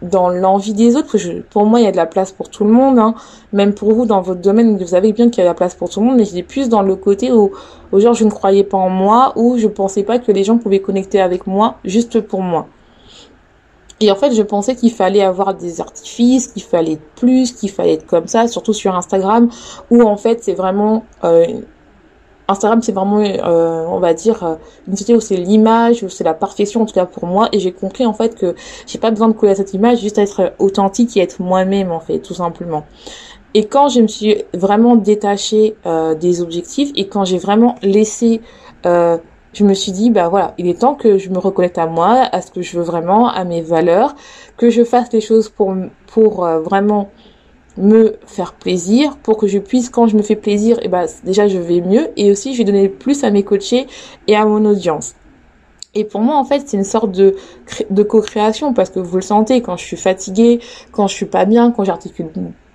dans 0.02 0.28
l'envie 0.28 0.74
des 0.74 0.96
autres. 0.96 1.16
Pour 1.50 1.64
moi, 1.64 1.80
il 1.80 1.84
y 1.84 1.86
a 1.86 1.92
de 1.92 1.96
la 1.96 2.06
place 2.06 2.32
pour 2.32 2.50
tout 2.50 2.64
le 2.64 2.70
monde. 2.70 2.98
Hein. 2.98 3.14
Même 3.52 3.72
pour 3.72 3.92
vous, 3.94 4.04
dans 4.04 4.20
votre 4.20 4.40
domaine, 4.40 4.76
vous 4.76 4.86
savez 4.88 5.12
bien 5.12 5.30
qu'il 5.30 5.38
y 5.38 5.40
a 5.42 5.44
de 5.44 5.50
la 5.50 5.54
place 5.54 5.74
pour 5.74 5.88
tout 5.88 6.00
le 6.00 6.06
monde. 6.06 6.16
Mais 6.16 6.24
j'étais 6.24 6.42
plus 6.42 6.68
dans 6.68 6.82
le 6.82 6.96
côté 6.96 7.32
où, 7.32 7.52
où 7.92 8.00
genre, 8.00 8.14
je 8.14 8.24
ne 8.24 8.30
croyais 8.30 8.64
pas 8.64 8.78
en 8.78 8.90
moi, 8.90 9.32
ou 9.36 9.56
je 9.58 9.68
pensais 9.68 10.02
pas 10.02 10.18
que 10.18 10.32
les 10.32 10.44
gens 10.44 10.58
pouvaient 10.58 10.80
connecter 10.80 11.20
avec 11.20 11.46
moi 11.46 11.76
juste 11.84 12.20
pour 12.20 12.42
moi. 12.42 12.66
Et 14.00 14.10
en 14.10 14.16
fait, 14.16 14.34
je 14.34 14.42
pensais 14.42 14.74
qu'il 14.74 14.90
fallait 14.90 15.22
avoir 15.22 15.54
des 15.54 15.80
artifices, 15.80 16.48
qu'il 16.48 16.64
fallait 16.64 16.94
être 16.94 17.14
plus, 17.14 17.52
qu'il 17.52 17.70
fallait 17.70 17.94
être 17.94 18.06
comme 18.06 18.26
ça, 18.26 18.48
surtout 18.48 18.72
sur 18.72 18.96
Instagram, 18.96 19.48
où 19.92 20.02
en 20.02 20.16
fait, 20.16 20.42
c'est 20.42 20.54
vraiment 20.54 21.04
euh, 21.22 21.46
Instagram, 22.48 22.82
c'est 22.82 22.92
vraiment, 22.92 23.20
euh, 23.20 23.84
on 23.88 23.98
va 23.98 24.14
dire, 24.14 24.42
euh, 24.44 24.54
une 24.88 24.96
société 24.96 25.14
où 25.14 25.20
c'est 25.20 25.36
l'image, 25.36 26.02
où 26.02 26.08
c'est 26.08 26.24
la 26.24 26.34
perfection, 26.34 26.82
en 26.82 26.86
tout 26.86 26.94
cas 26.94 27.06
pour 27.06 27.26
moi. 27.26 27.48
Et 27.52 27.58
j'ai 27.60 27.72
compris, 27.72 28.04
en 28.06 28.12
fait, 28.12 28.34
que 28.34 28.54
j'ai 28.86 28.98
pas 28.98 29.10
besoin 29.10 29.28
de 29.28 29.32
coller 29.32 29.52
à 29.52 29.54
cette 29.54 29.74
image, 29.74 30.00
juste 30.00 30.18
à 30.18 30.22
être 30.22 30.52
authentique 30.58 31.16
et 31.16 31.20
être 31.20 31.40
moi-même, 31.40 31.92
en 31.92 32.00
fait, 32.00 32.18
tout 32.18 32.34
simplement. 32.34 32.84
Et 33.54 33.66
quand 33.66 33.88
je 33.88 34.00
me 34.00 34.08
suis 34.08 34.44
vraiment 34.54 34.96
détachée 34.96 35.76
euh, 35.86 36.14
des 36.14 36.40
objectifs 36.40 36.90
et 36.96 37.06
quand 37.06 37.24
j'ai 37.24 37.38
vraiment 37.38 37.76
laissé, 37.82 38.40
je 38.84 39.64
me 39.64 39.74
suis 39.74 39.92
dit, 39.92 40.10
bah 40.10 40.28
voilà, 40.28 40.54
il 40.58 40.66
est 40.66 40.80
temps 40.80 40.94
que 40.94 41.18
je 41.18 41.28
me 41.28 41.38
reconnecte 41.38 41.78
à 41.78 41.86
moi, 41.86 42.26
à 42.32 42.40
ce 42.40 42.50
que 42.50 42.62
je 42.62 42.78
veux 42.78 42.82
vraiment, 42.82 43.28
à 43.28 43.44
mes 43.44 43.60
valeurs, 43.60 44.16
que 44.56 44.70
je 44.70 44.82
fasse 44.82 45.12
les 45.12 45.20
choses 45.20 45.50
pour, 45.50 45.74
pour 46.06 46.46
vraiment 46.46 47.10
me 47.76 48.16
faire 48.26 48.54
plaisir 48.54 49.16
pour 49.16 49.36
que 49.36 49.46
je 49.46 49.58
puisse 49.58 49.88
quand 49.88 50.06
je 50.06 50.16
me 50.16 50.22
fais 50.22 50.36
plaisir 50.36 50.78
et 50.78 50.82
eh 50.84 50.88
ben 50.88 51.06
déjà 51.24 51.48
je 51.48 51.58
vais 51.58 51.80
mieux 51.80 52.10
et 52.16 52.30
aussi 52.30 52.52
je 52.52 52.58
vais 52.58 52.64
donner 52.64 52.88
plus 52.88 53.24
à 53.24 53.30
mes 53.30 53.42
coachés 53.42 53.86
et 54.26 54.36
à 54.36 54.44
mon 54.44 54.64
audience. 54.64 55.14
Et 55.94 56.04
pour 56.04 56.20
moi 56.20 56.36
en 56.36 56.44
fait 56.44 56.62
c'est 56.66 56.76
une 56.76 56.84
sorte 56.84 57.12
de 57.12 57.34
de 57.90 58.02
co-création 58.02 58.74
parce 58.74 58.90
que 58.90 59.00
vous 59.00 59.16
le 59.16 59.22
sentez 59.22 59.62
quand 59.62 59.76
je 59.76 59.84
suis 59.84 59.96
fatiguée 59.96 60.60
quand 60.90 61.06
je 61.06 61.14
suis 61.14 61.26
pas 61.26 61.44
bien 61.44 61.70
quand 61.70 61.84
j'articule 61.84 62.30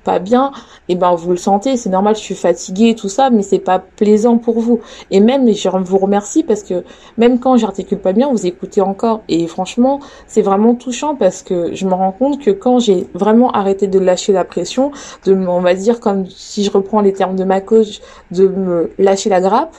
pas 0.08 0.20
bien, 0.20 0.54
et 0.88 0.94
eh 0.94 0.96
ben 0.96 1.14
vous 1.16 1.32
le 1.32 1.38
sentez, 1.38 1.76
c'est 1.76 1.90
normal, 1.90 2.16
je 2.16 2.22
suis 2.22 2.34
fatiguée, 2.34 2.96
tout 2.96 3.10
ça, 3.10 3.30
mais 3.30 3.44
c'est 3.44 3.60
pas 3.60 3.78
plaisant 3.78 4.38
pour 4.38 4.62
vous. 4.62 4.80
Et 5.12 5.20
même, 5.20 5.54
je 5.54 5.68
vous 5.68 5.98
remercie 5.98 6.44
parce 6.44 6.64
que 6.64 6.86
même 7.18 7.42
quand 7.42 7.58
j'articule 7.58 8.00
pas 8.00 8.14
bien, 8.14 8.32
vous 8.32 8.46
écoutez 8.48 8.80
encore. 8.80 9.20
Et 9.28 9.48
franchement, 9.48 10.00
c'est 10.26 10.42
vraiment 10.42 10.76
touchant 10.76 11.16
parce 11.16 11.44
que 11.44 11.76
je 11.76 11.86
me 11.86 11.94
rends 11.94 12.14
compte 12.14 12.40
que 12.40 12.52
quand 12.52 12.80
j'ai 12.80 13.06
vraiment 13.14 13.52
arrêté 13.52 13.88
de 13.88 14.00
lâcher 14.00 14.32
la 14.32 14.46
pression, 14.46 14.92
de, 15.26 15.34
on 15.34 15.60
va 15.60 15.74
dire 15.74 16.00
comme 16.00 16.26
si 16.28 16.64
je 16.64 16.72
reprends 16.72 17.02
les 17.02 17.12
termes 17.12 17.36
de 17.36 17.44
ma 17.44 17.60
coach, 17.60 18.00
de 18.32 18.48
me 18.48 18.92
lâcher 18.98 19.30
la 19.30 19.42
grappe, 19.42 19.76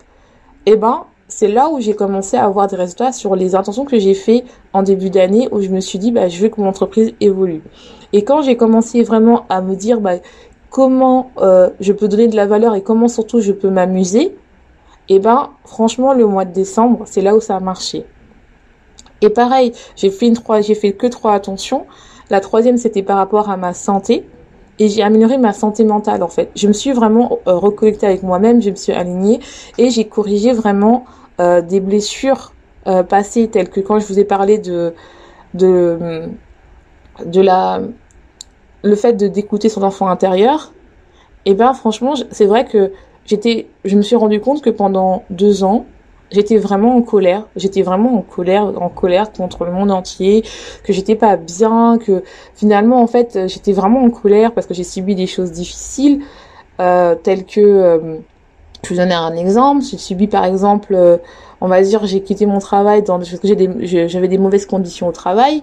et 0.66 0.72
eh 0.72 0.76
ben 0.76 1.04
c'est 1.28 1.48
là 1.48 1.68
où 1.68 1.78
j'ai 1.78 1.94
commencé 1.94 2.36
à 2.36 2.44
avoir 2.44 2.66
des 2.66 2.76
résultats 2.76 3.12
sur 3.12 3.36
les 3.36 3.54
intentions 3.54 3.84
que 3.84 3.98
j'ai 3.98 4.14
fait 4.14 4.44
en 4.72 4.82
début 4.82 5.10
d'année 5.10 5.48
où 5.52 5.60
je 5.60 5.68
me 5.68 5.80
suis 5.80 5.98
dit 5.98 6.10
bah 6.10 6.28
je 6.28 6.40
veux 6.42 6.48
que 6.48 6.60
mon 6.60 6.68
entreprise 6.68 7.12
évolue. 7.20 7.62
Et 8.14 8.24
quand 8.24 8.40
j'ai 8.42 8.56
commencé 8.56 9.02
vraiment 9.02 9.44
à 9.50 9.60
me 9.60 9.76
dire 9.76 10.00
bah 10.00 10.14
comment 10.70 11.30
euh, 11.38 11.68
je 11.80 11.92
peux 11.92 12.08
donner 12.08 12.28
de 12.28 12.36
la 12.36 12.46
valeur 12.46 12.74
et 12.74 12.82
comment 12.82 13.08
surtout 13.08 13.40
je 13.40 13.52
peux 13.52 13.68
m'amuser, 13.68 14.36
et 15.10 15.16
eh 15.16 15.18
ben 15.20 15.50
franchement 15.64 16.14
le 16.14 16.26
mois 16.26 16.44
de 16.44 16.52
décembre, 16.52 17.02
c'est 17.06 17.22
là 17.22 17.36
où 17.36 17.40
ça 17.40 17.56
a 17.56 17.60
marché. 17.60 18.04
Et 19.20 19.30
pareil, 19.30 19.72
j'ai 19.96 20.10
fait 20.10 20.26
une 20.26 20.34
trois, 20.34 20.60
j'ai 20.60 20.74
fait 20.74 20.92
que 20.92 21.06
trois 21.06 21.32
attentions. 21.32 21.86
La 22.30 22.40
troisième 22.40 22.78
c'était 22.78 23.02
par 23.02 23.16
rapport 23.18 23.50
à 23.50 23.56
ma 23.56 23.74
santé 23.74 24.26
et 24.78 24.88
j'ai 24.88 25.02
amélioré 25.02 25.38
ma 25.38 25.52
santé 25.52 25.84
mentale 25.84 26.22
en 26.22 26.28
fait. 26.28 26.50
Je 26.54 26.68
me 26.68 26.72
suis 26.72 26.92
vraiment 26.92 27.38
euh, 27.46 27.54
reconnectée 27.56 28.06
avec 28.06 28.22
moi-même, 28.22 28.62
je 28.62 28.70
me 28.70 28.76
suis 28.76 28.92
alignée 28.92 29.40
et 29.76 29.90
j'ai 29.90 30.06
corrigé 30.06 30.52
vraiment 30.52 31.04
euh, 31.40 31.60
des 31.60 31.80
blessures 31.80 32.52
euh, 32.86 33.02
passées 33.02 33.48
telles 33.48 33.70
que 33.70 33.80
quand 33.80 33.98
je 33.98 34.06
vous 34.06 34.18
ai 34.18 34.24
parlé 34.24 34.58
de 34.58 34.94
de 35.54 36.28
de 37.24 37.40
la 37.40 37.80
le 38.82 38.94
fait 38.94 39.14
d'écouter 39.14 39.68
son 39.68 39.82
enfant 39.82 40.08
intérieur 40.08 40.72
et 41.44 41.50
eh 41.50 41.54
ben 41.54 41.72
franchement 41.74 42.14
c'est 42.30 42.46
vrai 42.46 42.64
que 42.64 42.92
j'étais 43.24 43.68
je 43.84 43.96
me 43.96 44.02
suis 44.02 44.14
rendu 44.14 44.40
compte 44.40 44.62
que 44.62 44.70
pendant 44.70 45.24
deux 45.30 45.64
ans 45.64 45.86
j'étais 46.30 46.56
vraiment 46.58 46.96
en 46.96 47.02
colère. 47.02 47.46
J'étais 47.56 47.82
vraiment 47.82 48.18
en 48.18 48.22
colère 48.22 48.72
en 48.80 48.88
colère 48.88 49.32
contre 49.32 49.64
le 49.64 49.72
monde 49.72 49.90
entier 49.90 50.44
que 50.84 50.92
j'étais 50.92 51.14
pas 51.14 51.36
bien 51.36 51.98
que 51.98 52.22
finalement 52.54 53.02
en 53.02 53.06
fait 53.06 53.38
j'étais 53.46 53.72
vraiment 53.72 54.02
en 54.02 54.10
colère 54.10 54.52
parce 54.52 54.66
que 54.66 54.74
j'ai 54.74 54.84
subi 54.84 55.14
des 55.14 55.26
choses 55.26 55.52
difficiles 55.52 56.22
euh, 56.80 57.14
telles 57.14 57.44
que 57.44 57.60
euh, 57.60 58.16
je 58.84 58.90
vais 58.90 58.96
donner 58.96 59.14
un 59.14 59.34
exemple. 59.34 59.82
J'ai 59.82 59.98
subi 59.98 60.26
par 60.26 60.44
exemple 60.44 60.94
euh, 60.94 61.16
on 61.60 61.68
va 61.68 61.82
dire 61.82 62.06
j'ai 62.06 62.22
quitté 62.22 62.46
mon 62.46 62.58
travail 62.58 63.02
dans 63.02 63.18
parce 63.18 63.30
que 63.30 63.48
j'ai 63.48 63.56
des 63.56 64.08
j'avais 64.08 64.28
des 64.28 64.38
mauvaises 64.38 64.66
conditions 64.66 65.08
au 65.08 65.12
travail 65.12 65.62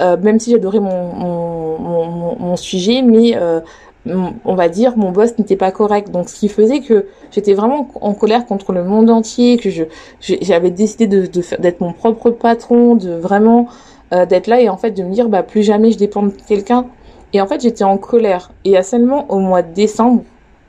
euh, 0.00 0.16
même 0.16 0.38
si 0.38 0.50
j'adorais 0.52 0.80
mon 0.80 1.12
mon, 1.12 1.78
mon, 1.78 2.36
mon, 2.38 2.56
sujet 2.56 3.02
mais 3.02 3.36
euh, 3.36 3.60
on 4.06 4.54
va 4.54 4.68
dire, 4.68 4.96
mon 4.96 5.10
boss 5.10 5.36
n'était 5.38 5.56
pas 5.56 5.70
correct. 5.70 6.10
Donc, 6.10 6.28
ce 6.28 6.38
qui 6.38 6.48
faisait 6.48 6.80
que 6.80 7.06
j'étais 7.30 7.54
vraiment 7.54 7.88
en 8.00 8.14
colère 8.14 8.46
contre 8.46 8.72
le 8.72 8.84
monde 8.84 9.10
entier, 9.10 9.58
que 9.58 9.70
je 9.70 9.84
j'avais 10.20 10.70
décidé 10.70 11.06
de, 11.06 11.26
de 11.26 11.42
d'être 11.60 11.80
mon 11.80 11.92
propre 11.92 12.30
patron, 12.30 12.94
de 12.94 13.10
vraiment 13.10 13.66
euh, 14.12 14.24
d'être 14.24 14.46
là 14.46 14.60
et 14.60 14.68
en 14.68 14.76
fait 14.76 14.92
de 14.92 15.02
me 15.02 15.12
dire, 15.12 15.28
bah 15.28 15.42
plus 15.42 15.62
jamais 15.62 15.92
je 15.92 15.98
dépends 15.98 16.22
de 16.22 16.32
quelqu'un. 16.46 16.86
Et 17.32 17.40
en 17.40 17.46
fait, 17.46 17.60
j'étais 17.60 17.84
en 17.84 17.98
colère. 17.98 18.52
Et 18.64 18.76
à 18.76 18.82
seulement 18.82 19.30
au 19.30 19.38
mois 19.38 19.62
de 19.62 19.72
décembre 19.74 20.22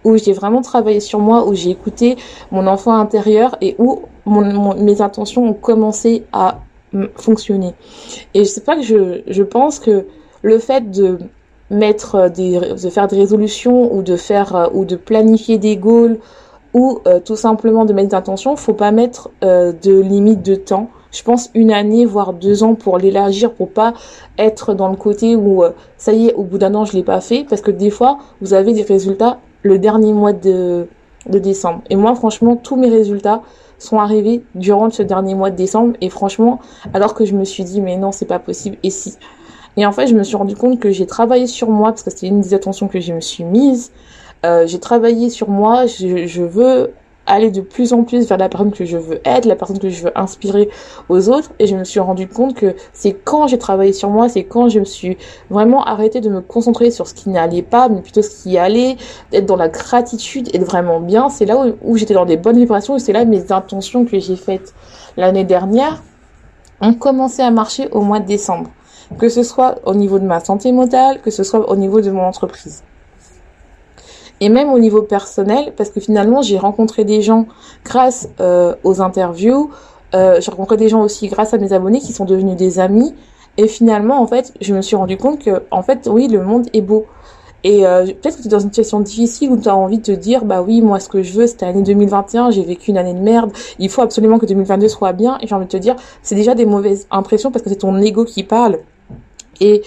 où 0.04 0.18
j'ai 0.18 0.34
vraiment 0.34 0.62
travaillé 0.62 1.00
sur 1.00 1.20
moi, 1.20 1.48
où 1.48 1.54
j'ai 1.54 1.72
écouté 1.72 2.18
mon 2.52 2.68
enfant 2.68 2.94
intérieur 2.94 3.58
et 3.62 3.76
où 3.80 4.02
mes 4.26 5.02
intentions 5.02 5.46
ont 5.46 5.54
commencé 5.54 6.26
à 6.32 6.60
fonctionner. 7.16 7.74
Et 8.34 8.40
je 8.40 8.50
sais 8.50 8.62
pas 8.62 8.76
que 8.76 8.82
je, 8.82 9.22
je 9.28 9.44
pense 9.44 9.80
que 9.80 10.08
le 10.42 10.60
fait 10.60 10.90
de 10.90 11.20
mettre 11.70 12.16
euh, 12.16 12.30
des, 12.30 12.60
de 12.60 12.90
faire 12.90 13.08
des 13.08 13.18
résolutions 13.18 13.94
ou 13.94 14.02
de 14.02 14.16
faire 14.16 14.56
euh, 14.56 14.68
ou 14.74 14.86
de 14.86 14.96
planifier 14.96 15.58
des 15.58 15.78
goals 15.78 16.18
ou 16.74 17.00
euh, 17.08 17.20
tout 17.20 17.36
simplement 17.36 17.86
de 17.86 17.94
mettre 17.94 18.10
des 18.10 18.16
intentions, 18.16 18.56
faut 18.56 18.74
pas 18.74 18.92
mettre 18.92 19.32
de 19.42 20.00
limite 20.00 20.44
de 20.44 20.54
temps. 20.56 20.90
Je 21.12 21.24
pense 21.24 21.50
une 21.56 21.72
année 21.72 22.06
voire 22.06 22.34
deux 22.34 22.62
ans 22.64 22.76
pour 22.76 23.00
l'élargir 23.00 23.54
pour 23.54 23.72
pas 23.72 23.94
être 24.38 24.76
dans 24.76 24.90
le 24.90 24.96
côté 24.96 25.36
où 25.36 25.64
ça 25.98 26.14
y 26.14 26.28
est 26.28 26.34
au 26.36 26.44
bout 26.44 26.60
d'un 26.60 26.76
an 26.76 26.86
je 26.86 26.94
l'ai 26.94 27.02
pas 27.04 27.20
fait 27.20 27.44
parce 27.50 27.62
que 27.62 27.72
des 27.72 27.90
fois 27.90 28.20
vous 28.42 28.54
avez 28.54 28.74
des 28.74 28.84
résultats 28.84 29.40
le 29.64 29.80
dernier 29.80 30.14
mois 30.14 30.34
de 30.34 30.86
de 31.28 31.40
décembre. 31.40 31.82
Et 31.90 31.96
moi 31.96 32.14
franchement 32.14 32.56
tous 32.56 32.76
mes 32.76 32.90
résultats 32.90 33.42
sont 33.80 33.98
arrivés 33.98 34.44
durant 34.54 34.92
ce 34.92 35.02
dernier 35.02 35.34
mois 35.34 35.50
de 35.50 35.56
décembre 35.56 35.96
et 36.02 36.10
franchement 36.10 36.60
alors 36.94 37.16
que 37.16 37.26
je 37.26 37.34
me 37.34 37.46
suis 37.46 37.64
dit 37.64 37.82
mais 37.82 37.98
non 37.98 38.12
c'est 38.12 38.26
pas 38.26 38.40
possible 38.40 38.78
et 38.84 38.92
si 38.92 39.16
et 39.80 39.86
en 39.86 39.94
fait, 39.94 40.08
je 40.08 40.16
me 40.16 40.24
suis 40.24 40.36
rendu 40.36 40.56
compte 40.56 40.78
que 40.78 40.92
j'ai 40.92 41.06
travaillé 41.06 41.48
sur 41.48 41.70
moi, 41.70 41.92
parce 41.92 42.04
que 42.04 42.10
c'était 42.10 42.28
une 42.28 42.42
des 42.42 42.54
attentions 42.54 42.90
que 42.90 43.00
je 43.00 43.14
me 43.14 43.22
suis 43.22 43.46
mise. 43.46 43.94
Euh, 44.46 44.68
j'ai 44.68 44.80
travaillé 44.80 45.30
sur 45.30 45.50
moi, 45.50 45.86
je, 45.86 46.28
je, 46.28 46.44
veux 46.44 46.92
aller 47.26 47.50
de 47.50 47.62
plus 47.62 47.94
en 47.94 48.04
plus 48.04 48.28
vers 48.28 48.38
la 48.38 48.50
personne 48.50 48.74
que 48.74 48.84
je 48.84 48.98
veux 48.98 49.22
être, 49.24 49.46
la 49.46 49.56
personne 49.56 49.80
que 49.80 49.88
je 49.88 50.04
veux 50.04 50.20
inspirer 50.20 50.70
aux 51.08 51.30
autres. 51.30 51.52
Et 51.60 51.68
je 51.68 51.78
me 51.78 51.86
suis 51.86 52.02
rendu 52.02 52.28
compte 52.28 52.56
que 52.56 52.76
c'est 52.92 53.14
quand 53.14 53.48
j'ai 53.48 53.58
travaillé 53.58 53.94
sur 53.94 54.10
moi, 54.10 54.28
c'est 54.28 54.44
quand 54.44 54.68
je 54.68 54.80
me 54.80 54.86
suis 54.86 55.18
vraiment 55.50 55.86
arrêté 55.86 56.20
de 56.20 56.30
me 56.30 56.42
concentrer 56.42 56.92
sur 56.92 57.08
ce 57.08 57.14
qui 57.14 57.30
n'allait 57.30 57.62
pas, 57.62 57.88
mais 57.88 58.02
plutôt 58.02 58.22
ce 58.22 58.44
qui 58.44 58.58
allait, 58.58 58.98
d'être 59.32 59.46
dans 59.46 59.56
la 59.56 59.70
gratitude 59.70 60.50
et 60.54 60.60
de 60.60 60.66
vraiment 60.66 61.00
bien. 61.00 61.30
C'est 61.30 61.46
là 61.46 61.56
où, 61.58 61.76
où 61.84 61.96
j'étais 61.96 62.16
dans 62.16 62.26
des 62.26 62.38
bonnes 62.38 62.58
vibrations 62.58 62.98
et 62.98 63.00
c'est 63.00 63.14
là 63.14 63.24
mes 63.24 63.50
intentions 63.54 64.04
que 64.04 64.20
j'ai 64.20 64.36
faites 64.36 64.74
l'année 65.16 65.46
dernière 65.46 66.04
ont 66.82 66.94
commencé 66.94 67.42
à 67.42 67.52
marcher 67.52 67.88
au 67.92 68.02
mois 68.02 68.20
de 68.20 68.26
décembre 68.26 68.70
que 69.18 69.30
ce 69.30 69.44
soit 69.44 69.80
au 69.86 69.96
niveau 69.96 70.20
de 70.20 70.26
ma 70.26 70.40
santé 70.40 70.72
mentale, 70.72 71.22
que 71.22 71.32
ce 71.32 71.44
soit 71.44 71.70
au 71.70 71.76
niveau 71.76 72.02
de 72.02 72.12
mon 72.12 72.24
entreprise. 72.24 72.84
Et 74.42 74.50
même 74.50 74.70
au 74.70 74.80
niveau 74.80 75.02
personnel, 75.02 75.74
parce 75.76 75.90
que 75.90 76.00
finalement 76.00 76.42
j'ai 76.42 76.58
rencontré 76.58 77.04
des 77.04 77.22
gens 77.22 77.48
grâce 77.84 78.30
euh, 78.40 78.76
aux 78.84 79.02
interviews, 79.02 79.72
euh, 80.16 80.40
j'ai 80.40 80.52
rencontré 80.52 80.78
des 80.78 80.90
gens 80.90 81.02
aussi 81.02 81.28
grâce 81.28 81.54
à 81.54 81.58
mes 81.58 81.74
abonnés 81.74 82.00
qui 82.00 82.14
sont 82.14 82.26
devenus 82.26 82.56
des 82.56 82.80
amis. 82.80 83.14
Et 83.58 83.68
finalement, 83.68 84.22
en 84.22 84.28
fait, 84.28 84.54
je 84.62 84.74
me 84.74 84.82
suis 84.82 84.96
rendu 84.96 85.18
compte 85.18 85.40
que, 85.40 85.64
en 85.70 85.84
fait, 85.84 86.08
oui, 86.10 86.28
le 86.30 86.42
monde 86.42 86.68
est 86.74 86.82
beau. 86.82 87.06
Et 87.66 87.86
euh, 87.86 88.06
peut-être 88.06 88.38
que 88.38 88.42
tu 88.42 88.48
es 88.48 88.52
dans 88.52 88.60
une 88.60 88.70
situation 88.70 89.02
difficile 89.02 89.52
où 89.52 89.58
tu 89.60 89.68
as 89.68 89.76
envie 89.76 89.98
de 89.98 90.04
te 90.04 90.12
dire, 90.14 90.46
bah 90.46 90.62
oui, 90.62 90.82
moi 90.82 91.02
ce 91.02 91.10
que 91.10 91.22
je 91.24 91.34
veux, 91.34 91.46
c'était 91.46 91.66
l'année 91.66 91.82
2021, 91.82 92.52
j'ai 92.52 92.64
vécu 92.64 92.92
une 92.92 92.98
année 92.98 93.14
de 93.14 93.20
merde, 93.20 93.52
il 93.80 93.90
faut 93.90 94.02
absolument 94.02 94.40
que 94.40 94.46
2022 94.46 94.88
soit 94.88 95.12
bien. 95.12 95.38
Et 95.42 95.48
j'ai 95.48 95.56
envie 95.56 95.66
de 95.66 95.72
te 95.72 95.78
dire, 95.78 95.98
c'est 96.22 96.36
déjà 96.36 96.56
des 96.56 96.66
mauvaises 96.66 97.06
impressions 97.12 97.52
parce 97.52 97.62
que 97.62 97.70
c'est 97.70 97.78
ton 97.78 97.98
ego 98.00 98.24
qui 98.24 98.44
parle. 98.44 98.80
Et 99.62 99.82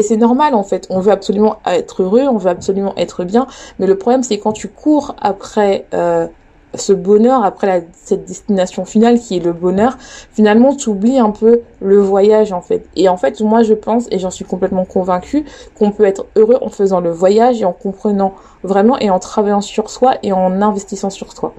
c'est 0.00 0.16
normal 0.16 0.54
en 0.54 0.62
fait, 0.62 0.86
on 0.88 1.00
veut 1.00 1.12
absolument 1.12 1.56
être 1.66 2.02
heureux, 2.02 2.22
on 2.22 2.38
veut 2.38 2.50
absolument 2.50 2.94
être 2.96 3.24
bien, 3.24 3.46
mais 3.78 3.86
le 3.86 3.98
problème 3.98 4.22
c'est 4.22 4.38
quand 4.38 4.52
tu 4.52 4.68
cours 4.68 5.14
après 5.20 5.84
euh, 5.92 6.26
ce 6.74 6.94
bonheur, 6.94 7.44
après 7.44 7.86
cette 7.92 8.24
destination 8.24 8.86
finale 8.86 9.18
qui 9.18 9.36
est 9.36 9.44
le 9.44 9.52
bonheur, 9.52 9.98
finalement 10.32 10.74
tu 10.74 10.88
oublies 10.88 11.18
un 11.18 11.30
peu 11.30 11.60
le 11.80 11.98
voyage 11.98 12.52
en 12.52 12.62
fait. 12.62 12.86
Et 12.96 13.10
en 13.10 13.18
fait 13.18 13.40
moi 13.42 13.62
je 13.62 13.74
pense, 13.74 14.06
et 14.10 14.18
j'en 14.18 14.30
suis 14.30 14.46
complètement 14.46 14.86
convaincue, 14.86 15.44
qu'on 15.78 15.90
peut 15.90 16.04
être 16.04 16.26
heureux 16.36 16.58
en 16.62 16.70
faisant 16.70 17.00
le 17.00 17.10
voyage 17.10 17.60
et 17.60 17.66
en 17.66 17.74
comprenant 17.74 18.32
vraiment 18.62 18.98
et 18.98 19.10
en 19.10 19.18
travaillant 19.18 19.60
sur 19.60 19.90
soi 19.90 20.14
et 20.22 20.32
en 20.32 20.62
investissant 20.62 21.10
sur 21.10 21.32
soi. 21.32 21.52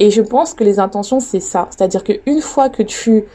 Et 0.00 0.10
je 0.10 0.22
pense 0.22 0.54
que 0.54 0.64
les 0.64 0.78
intentions 0.78 1.20
c'est 1.20 1.40
ça, 1.40 1.68
c'est-à-dire 1.70 2.02
qu'une 2.02 2.40
fois 2.40 2.70
que 2.70 2.82
tu 2.82 3.26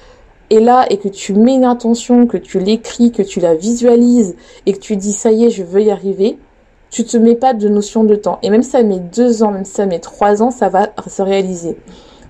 et 0.49 0.59
là 0.59 0.85
et 0.89 0.97
que 0.97 1.07
tu 1.07 1.33
mets 1.33 1.55
une 1.55 1.65
intention, 1.65 2.27
que 2.27 2.37
tu 2.37 2.59
l'écris, 2.59 3.11
que 3.11 3.21
tu 3.21 3.39
la 3.39 3.55
visualises 3.55 4.35
et 4.65 4.73
que 4.73 4.79
tu 4.79 4.95
dis 4.95 5.13
ça 5.13 5.31
y 5.31 5.45
est, 5.45 5.49
je 5.49 5.63
veux 5.63 5.81
y 5.81 5.91
arriver, 5.91 6.37
tu 6.89 7.03
te 7.03 7.17
mets 7.17 7.35
pas 7.35 7.53
de 7.53 7.67
notion 7.69 8.03
de 8.03 8.15
temps. 8.15 8.39
Et 8.43 8.49
même 8.49 8.61
ça 8.61 8.83
met 8.83 8.99
deux 8.99 9.41
ans, 9.43 9.51
même 9.51 9.65
ça 9.65 9.85
met 9.85 9.99
trois 9.99 10.43
ans, 10.43 10.51
ça 10.51 10.69
va 10.69 10.89
se 11.07 11.21
réaliser. 11.21 11.75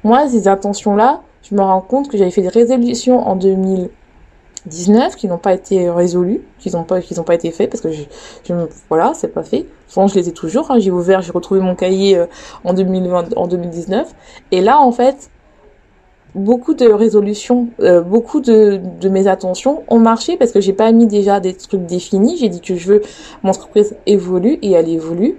Moi, 0.03 0.27
ces 0.29 0.48
intentions-là, 0.48 1.22
je 1.43 1.55
me 1.55 1.62
rends 1.62 1.82
compte 1.82 2.10
que 2.10 2.17
j'avais 2.17 2.32
fait 2.32 2.41
des 2.41 2.48
résolutions 2.48 3.20
en 3.27 3.36
2019 3.36 5.15
qui 5.17 5.27
n'ont 5.27 5.38
pas 5.38 5.53
été 5.53 5.89
résolues, 5.89 6.41
qui 6.60 6.72
n'ont 6.72 6.84
pas, 6.84 7.01
qui 7.01 7.13
n'ont 7.15 7.24
pas 7.24 7.36
été 7.36 7.51
faites 7.51 7.70
parce 7.70 7.82
que 7.82 7.91
je, 7.91 8.03
je 8.48 8.53
voilà, 8.88 9.13
c'est 9.13 9.27
pas 9.27 9.43
fait. 9.43 9.65
Souvent, 9.88 10.08
je 10.08 10.15
les 10.15 10.29
ai 10.29 10.32
toujours. 10.32 10.72
Hein. 10.72 10.79
j'ai 10.79 10.91
ouvert, 10.91 11.22
j'ai 11.22 11.34
retrouvé 11.34 11.60
mon 11.60 11.75
cahier 11.75 12.17
euh, 12.17 12.25
en 12.63 12.74
2020, 12.74 13.36
en 13.36 13.48
2019. 13.48 14.13
Et 14.51 14.62
là, 14.62 14.79
en 14.79 14.91
fait, 14.93 15.29
beaucoup 16.35 16.73
de 16.73 16.87
résolutions, 16.87 17.67
euh, 17.79 18.01
beaucoup 18.01 18.41
de, 18.41 18.79
de, 18.99 19.09
mes 19.09 19.27
attentions 19.27 19.83
ont 19.87 19.99
marché 19.99 20.37
parce 20.37 20.51
que 20.51 20.61
j'ai 20.61 20.73
pas 20.73 20.91
mis 20.91 21.07
déjà 21.07 21.39
des 21.39 21.53
trucs 21.53 21.85
définis. 21.85 22.37
J'ai 22.37 22.49
dit 22.49 22.61
que 22.61 22.75
je 22.75 22.87
veux 22.87 23.01
mon 23.43 23.51
entreprise 23.51 23.95
évolue 24.05 24.57
et 24.61 24.71
elle 24.71 24.89
évolue. 24.89 25.37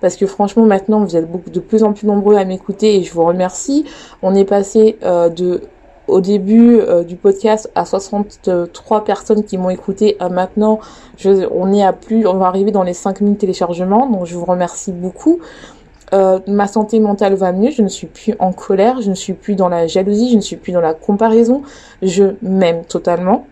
Parce 0.00 0.16
que 0.16 0.26
franchement 0.26 0.64
maintenant 0.64 1.04
vous 1.04 1.16
êtes 1.16 1.30
beaucoup 1.30 1.50
de 1.50 1.60
plus 1.60 1.82
en 1.82 1.92
plus 1.92 2.06
nombreux 2.06 2.36
à 2.36 2.44
m'écouter 2.44 2.96
et 2.96 3.02
je 3.02 3.12
vous 3.12 3.24
remercie. 3.24 3.84
On 4.22 4.34
est 4.34 4.44
passé 4.44 4.96
euh, 5.02 5.28
de 5.28 5.62
au 6.08 6.20
début 6.20 6.80
euh, 6.80 7.04
du 7.04 7.16
podcast 7.16 7.70
à 7.74 7.84
63 7.84 9.04
personnes 9.04 9.44
qui 9.44 9.58
m'ont 9.58 9.70
écouté 9.70 10.16
à 10.18 10.30
maintenant 10.30 10.80
on 11.24 11.72
est 11.72 11.84
à 11.84 11.92
plus 11.92 12.26
on 12.26 12.38
va 12.38 12.46
arriver 12.46 12.70
dans 12.70 12.82
les 12.82 12.94
5000 12.94 13.36
téléchargements 13.36 14.08
donc 14.08 14.24
je 14.24 14.34
vous 14.34 14.46
remercie 14.46 14.90
beaucoup 14.90 15.40
euh, 16.12 16.38
ma 16.46 16.66
santé 16.66 17.00
mentale 17.00 17.34
va 17.34 17.52
mieux, 17.52 17.70
je 17.70 17.82
ne 17.82 17.88
suis 17.88 18.06
plus 18.06 18.34
en 18.38 18.52
colère, 18.52 19.00
je 19.00 19.10
ne 19.10 19.14
suis 19.14 19.34
plus 19.34 19.54
dans 19.54 19.68
la 19.68 19.86
jalousie, 19.86 20.30
je 20.30 20.36
ne 20.36 20.40
suis 20.40 20.56
plus 20.56 20.72
dans 20.72 20.80
la 20.80 20.94
comparaison, 20.94 21.62
je 22.02 22.34
m'aime 22.42 22.84
totalement. 22.84 23.46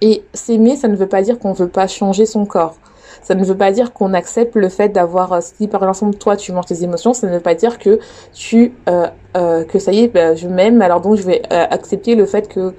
Et 0.00 0.24
s'aimer, 0.34 0.76
ça 0.76 0.88
ne 0.88 0.96
veut 0.96 1.06
pas 1.06 1.22
dire 1.22 1.38
qu'on 1.38 1.50
ne 1.50 1.54
veut 1.54 1.68
pas 1.68 1.86
changer 1.86 2.26
son 2.26 2.44
corps. 2.44 2.76
Ça 3.22 3.36
ne 3.36 3.44
veut 3.44 3.56
pas 3.56 3.70
dire 3.70 3.92
qu'on 3.92 4.14
accepte 4.14 4.56
le 4.56 4.68
fait 4.68 4.88
d'avoir, 4.88 5.32
euh, 5.32 5.40
si 5.40 5.68
par 5.68 5.86
exemple 5.86 6.16
toi 6.16 6.36
tu 6.36 6.50
manges 6.52 6.66
tes 6.66 6.82
émotions, 6.82 7.14
ça 7.14 7.28
ne 7.28 7.32
veut 7.32 7.40
pas 7.40 7.54
dire 7.54 7.78
que 7.78 8.00
tu, 8.32 8.72
euh, 8.88 9.06
euh, 9.36 9.64
que 9.64 9.78
ça 9.78 9.92
y 9.92 10.00
est, 10.00 10.08
bah, 10.08 10.34
je 10.34 10.48
m'aime, 10.48 10.82
alors 10.82 11.00
donc 11.00 11.16
je 11.16 11.22
vais 11.22 11.42
euh, 11.52 11.64
accepter 11.70 12.16
le 12.16 12.26
fait 12.26 12.48
que 12.48 12.74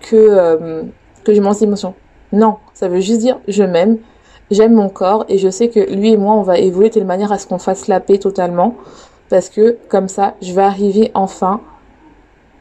que 0.00 0.84
que 1.24 1.34
je 1.34 1.40
mange 1.40 1.60
émotions. 1.62 1.94
Non, 2.32 2.56
ça 2.72 2.88
veut 2.88 3.00
juste 3.00 3.20
dire 3.20 3.40
je 3.48 3.64
m'aime, 3.64 3.98
j'aime 4.50 4.74
mon 4.74 4.88
corps 4.88 5.24
et 5.28 5.38
je 5.38 5.48
sais 5.48 5.68
que 5.68 5.80
lui 5.80 6.12
et 6.12 6.16
moi 6.16 6.34
on 6.34 6.42
va 6.42 6.58
évoluer 6.58 6.88
de 6.88 6.94
telle 6.94 7.06
manière 7.06 7.32
à 7.32 7.38
ce 7.38 7.46
qu'on 7.46 7.58
fasse 7.58 7.88
la 7.88 8.00
paix 8.00 8.18
totalement 8.18 8.74
parce 9.28 9.48
que 9.48 9.76
comme 9.88 10.08
ça 10.08 10.34
je 10.42 10.52
vais 10.52 10.62
arriver 10.62 11.10
enfin 11.14 11.60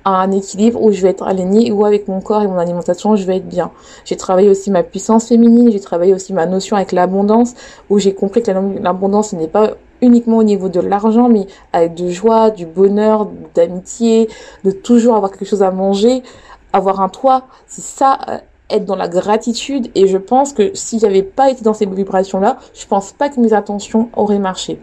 à 0.05 0.22
un 0.22 0.31
équilibre 0.31 0.81
où 0.81 0.91
je 0.91 1.01
vais 1.01 1.10
être 1.10 1.24
alignée 1.24 1.72
ou 1.72 1.86
avec 1.86 2.08
mon 2.08 2.22
corps 2.22 2.41
et 2.41 2.48
mon 2.48 2.58
alimentation 2.58 3.15
je 3.15 3.25
vais 3.25 3.38
être 3.38 3.48
bien. 3.48 3.72
J'ai 4.05 4.17
travaillé 4.17 4.50
aussi 4.50 4.72
ma 4.72 4.84
puissance 4.84 5.27
féminine, 5.27 5.72
j'ai 5.72 5.79
travaillé 5.79 6.13
aussi 6.13 6.34
ma 6.34 6.46
notion 6.46 6.77
avec 6.77 6.91
l'abondance 6.91 7.53
où 7.89 8.00
j'ai 8.00 8.13
compris 8.13 8.41
que 8.41 8.51
l'abondance 8.51 9.34
n'est 9.34 9.48
pas 9.48 9.72
uniquement 10.01 10.38
au 10.38 10.43
niveau 10.43 10.69
de 10.69 10.79
l'argent 10.79 11.27
mais 11.27 11.48
avec 11.74 11.96
de 11.96 12.10
joie, 12.10 12.50
du 12.50 12.65
bonheur, 12.65 13.27
d'amitié, 13.55 14.29
de 14.63 14.72
toujours 14.72 15.15
avoir 15.15 15.31
quelque 15.31 15.46
chose 15.46 15.63
à 15.63 15.72
manger, 15.72 16.24
avoir 16.72 17.01
un 17.01 17.10
toit, 17.10 17.43
c'est 17.67 17.84
ça 17.84 18.19
euh, 18.29 18.38
être 18.69 18.85
dans 18.85 18.95
la 18.95 19.07
gratitude 19.07 19.89
et 19.95 20.07
je 20.07 20.17
pense 20.17 20.53
que 20.53 20.71
si 20.73 20.99
j'avais 20.99 21.23
pas 21.23 21.49
été 21.49 21.63
dans 21.63 21.73
ces 21.73 21.85
vibrations 21.85 22.39
là, 22.39 22.57
je 22.73 22.85
pense 22.85 23.11
pas 23.11 23.29
que 23.29 23.39
mes 23.39 23.53
intentions 23.53 24.09
auraient 24.15 24.39
marché. 24.39 24.79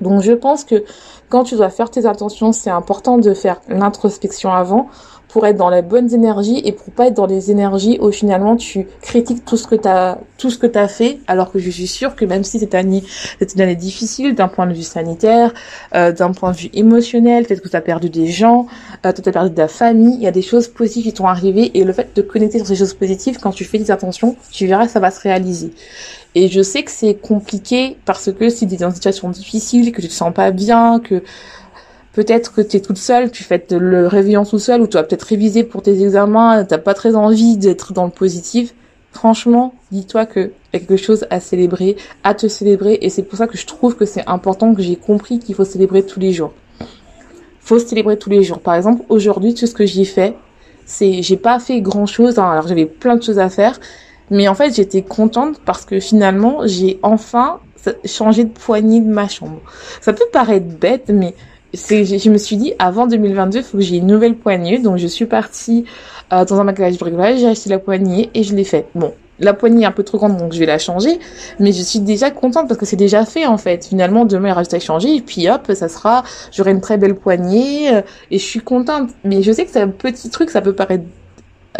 Donc 0.00 0.22
je 0.22 0.32
pense 0.32 0.64
que 0.64 0.84
quand 1.28 1.44
tu 1.44 1.56
dois 1.56 1.70
faire 1.70 1.90
tes 1.90 2.06
intentions, 2.06 2.52
c'est 2.52 2.70
important 2.70 3.18
de 3.18 3.32
faire 3.34 3.60
l'introspection 3.68 4.52
avant 4.52 4.88
pour 5.36 5.46
être 5.46 5.58
dans 5.58 5.68
les 5.68 5.82
bonnes 5.82 6.14
énergies 6.14 6.62
et 6.64 6.72
pour 6.72 6.90
pas 6.94 7.08
être 7.08 7.14
dans 7.14 7.26
les 7.26 7.50
énergies 7.50 7.98
où 8.00 8.10
finalement 8.10 8.56
tu 8.56 8.86
critiques 9.02 9.44
tout 9.44 9.58
ce 9.58 9.66
que 9.66 9.74
tu 9.74 9.86
as 9.86 10.16
tout 10.38 10.48
ce 10.48 10.56
que 10.56 10.66
tu 10.66 10.78
as 10.78 10.88
fait 10.88 11.18
alors 11.26 11.52
que 11.52 11.58
je 11.58 11.68
suis 11.68 11.86
sûre 11.86 12.16
que 12.16 12.24
même 12.24 12.42
si 12.42 12.58
cette 12.58 12.74
année 12.74 13.04
c'était 13.38 13.52
une 13.56 13.60
année 13.60 13.76
difficile 13.76 14.34
d'un 14.34 14.48
point 14.48 14.66
de 14.66 14.72
vue 14.72 14.82
sanitaire, 14.82 15.52
euh, 15.94 16.10
d'un 16.10 16.32
point 16.32 16.52
de 16.52 16.56
vue 16.56 16.70
émotionnel, 16.72 17.44
peut-être 17.44 17.60
que 17.60 17.68
tu 17.68 17.76
as 17.76 17.82
perdu 17.82 18.08
des 18.08 18.28
gens, 18.28 18.66
euh, 19.04 19.12
tu 19.12 19.20
perdu 19.30 19.50
de 19.50 19.54
ta 19.54 19.68
famille, 19.68 20.14
il 20.14 20.22
y 20.22 20.26
a 20.26 20.30
des 20.30 20.40
choses 20.40 20.68
positives 20.68 21.04
qui 21.04 21.12
t'ont 21.12 21.26
arrivé 21.26 21.70
et 21.78 21.84
le 21.84 21.92
fait 21.92 22.16
de 22.16 22.22
connecter 22.22 22.56
sur 22.56 22.66
ces 22.66 22.76
choses 22.76 22.94
positives 22.94 23.36
quand 23.38 23.52
tu 23.52 23.66
fais 23.66 23.76
des 23.76 23.90
intentions, 23.90 24.36
tu 24.50 24.66
verras 24.66 24.88
ça 24.88 25.00
va 25.00 25.10
se 25.10 25.20
réaliser. 25.20 25.70
Et 26.34 26.48
je 26.48 26.62
sais 26.62 26.82
que 26.82 26.90
c'est 26.90 27.14
compliqué 27.14 27.98
parce 28.06 28.32
que 28.32 28.48
si 28.48 28.66
tu 28.66 28.74
es 28.74 28.76
dans 28.78 28.88
une 28.88 28.94
situation 28.94 29.28
difficile, 29.28 29.92
que 29.92 30.00
tu 30.00 30.08
te 30.08 30.12
sens 30.14 30.32
pas 30.32 30.50
bien, 30.50 30.98
que 30.98 31.22
peut-être 32.16 32.54
que 32.54 32.62
tu 32.62 32.78
es 32.78 32.80
toute 32.80 32.96
seule, 32.96 33.30
tu 33.30 33.44
fais 33.44 33.62
le 33.70 34.06
réveillon 34.06 34.46
tout 34.46 34.58
seul 34.58 34.80
ou 34.80 34.86
tu 34.86 34.94
vas 34.94 35.02
peut-être 35.02 35.22
réviser 35.22 35.64
pour 35.64 35.82
tes 35.82 36.02
examens, 36.02 36.64
t'as 36.64 36.78
pas 36.78 36.94
très 36.94 37.14
envie 37.14 37.58
d'être 37.58 37.92
dans 37.92 38.06
le 38.06 38.10
positif. 38.10 38.74
Franchement, 39.12 39.74
dis-toi 39.92 40.24
que 40.24 40.40
y 40.40 40.76
a 40.76 40.78
quelque 40.78 40.96
chose 40.96 41.26
à 41.28 41.40
célébrer, 41.40 41.96
à 42.24 42.32
te 42.32 42.48
célébrer 42.48 42.98
et 43.02 43.10
c'est 43.10 43.22
pour 43.22 43.36
ça 43.36 43.46
que 43.46 43.58
je 43.58 43.66
trouve 43.66 43.96
que 43.96 44.06
c'est 44.06 44.26
important 44.26 44.74
que 44.74 44.80
j'ai 44.80 44.96
compris 44.96 45.38
qu'il 45.40 45.54
faut 45.54 45.66
célébrer 45.66 46.06
tous 46.06 46.18
les 46.18 46.32
jours. 46.32 46.54
Faut 47.60 47.78
célébrer 47.78 48.16
tous 48.16 48.30
les 48.30 48.42
jours. 48.42 48.60
Par 48.60 48.76
exemple, 48.76 49.02
aujourd'hui, 49.10 49.52
tout 49.52 49.66
ce 49.66 49.74
que 49.74 49.84
j'ai 49.84 50.06
fait, 50.06 50.34
c'est 50.86 51.20
j'ai 51.20 51.36
pas 51.36 51.58
fait 51.58 51.82
grand-chose, 51.82 52.38
hein. 52.38 52.50
alors 52.50 52.66
j'avais 52.66 52.86
plein 52.86 53.16
de 53.16 53.22
choses 53.22 53.38
à 53.38 53.50
faire, 53.50 53.78
mais 54.30 54.48
en 54.48 54.54
fait, 54.54 54.74
j'étais 54.74 55.02
contente 55.02 55.60
parce 55.66 55.84
que 55.84 56.00
finalement, 56.00 56.60
j'ai 56.64 56.98
enfin 57.02 57.60
changé 58.06 58.44
de 58.44 58.50
poignée 58.50 59.00
de 59.00 59.10
ma 59.10 59.28
chambre. 59.28 59.60
Ça 60.00 60.14
peut 60.14 60.24
paraître 60.32 60.66
bête, 60.66 61.10
mais 61.10 61.34
je 61.74 62.30
me 62.30 62.38
suis 62.38 62.56
dit, 62.56 62.74
avant 62.78 63.06
2022, 63.06 63.58
il 63.58 63.64
faut 63.64 63.78
que 63.78 63.84
j'ai 63.84 63.96
une 63.96 64.06
nouvelle 64.06 64.34
poignée. 64.34 64.78
Donc, 64.78 64.96
je 64.96 65.06
suis 65.06 65.26
partie 65.26 65.84
euh, 66.32 66.44
dans 66.44 66.60
un 66.60 66.64
magasin 66.64 66.92
de 66.92 66.98
bricolage, 66.98 67.38
j'ai 67.38 67.48
acheté 67.48 67.70
la 67.70 67.78
poignée 67.78 68.30
et 68.34 68.42
je 68.42 68.54
l'ai 68.54 68.64
fait. 68.64 68.86
Bon, 68.94 69.14
la 69.38 69.52
poignée 69.54 69.82
est 69.82 69.86
un 69.86 69.92
peu 69.92 70.02
trop 70.02 70.18
grande, 70.18 70.36
donc 70.36 70.52
je 70.52 70.58
vais 70.58 70.66
la 70.66 70.78
changer. 70.78 71.18
Mais 71.58 71.72
je 71.72 71.82
suis 71.82 72.00
déjà 72.00 72.30
contente 72.30 72.68
parce 72.68 72.78
que 72.78 72.86
c'est 72.86 72.96
déjà 72.96 73.24
fait, 73.24 73.46
en 73.46 73.58
fait. 73.58 73.86
Finalement, 73.86 74.24
demain, 74.24 74.48
il 74.48 74.52
reste 74.52 74.74
à 74.74 74.80
changer. 74.80 75.16
Et 75.16 75.20
puis, 75.20 75.48
hop, 75.48 75.70
ça 75.74 75.88
sera, 75.88 76.24
j'aurai 76.52 76.70
une 76.70 76.80
très 76.80 76.98
belle 76.98 77.14
poignée. 77.14 77.94
Euh, 77.94 78.02
et 78.30 78.38
je 78.38 78.44
suis 78.44 78.60
contente. 78.60 79.10
Mais 79.24 79.42
je 79.42 79.52
sais 79.52 79.64
que 79.64 79.70
c'est 79.70 79.80
un 79.80 79.88
petit 79.88 80.30
truc, 80.30 80.50
ça 80.50 80.60
peut 80.60 80.74
paraître 80.74 81.04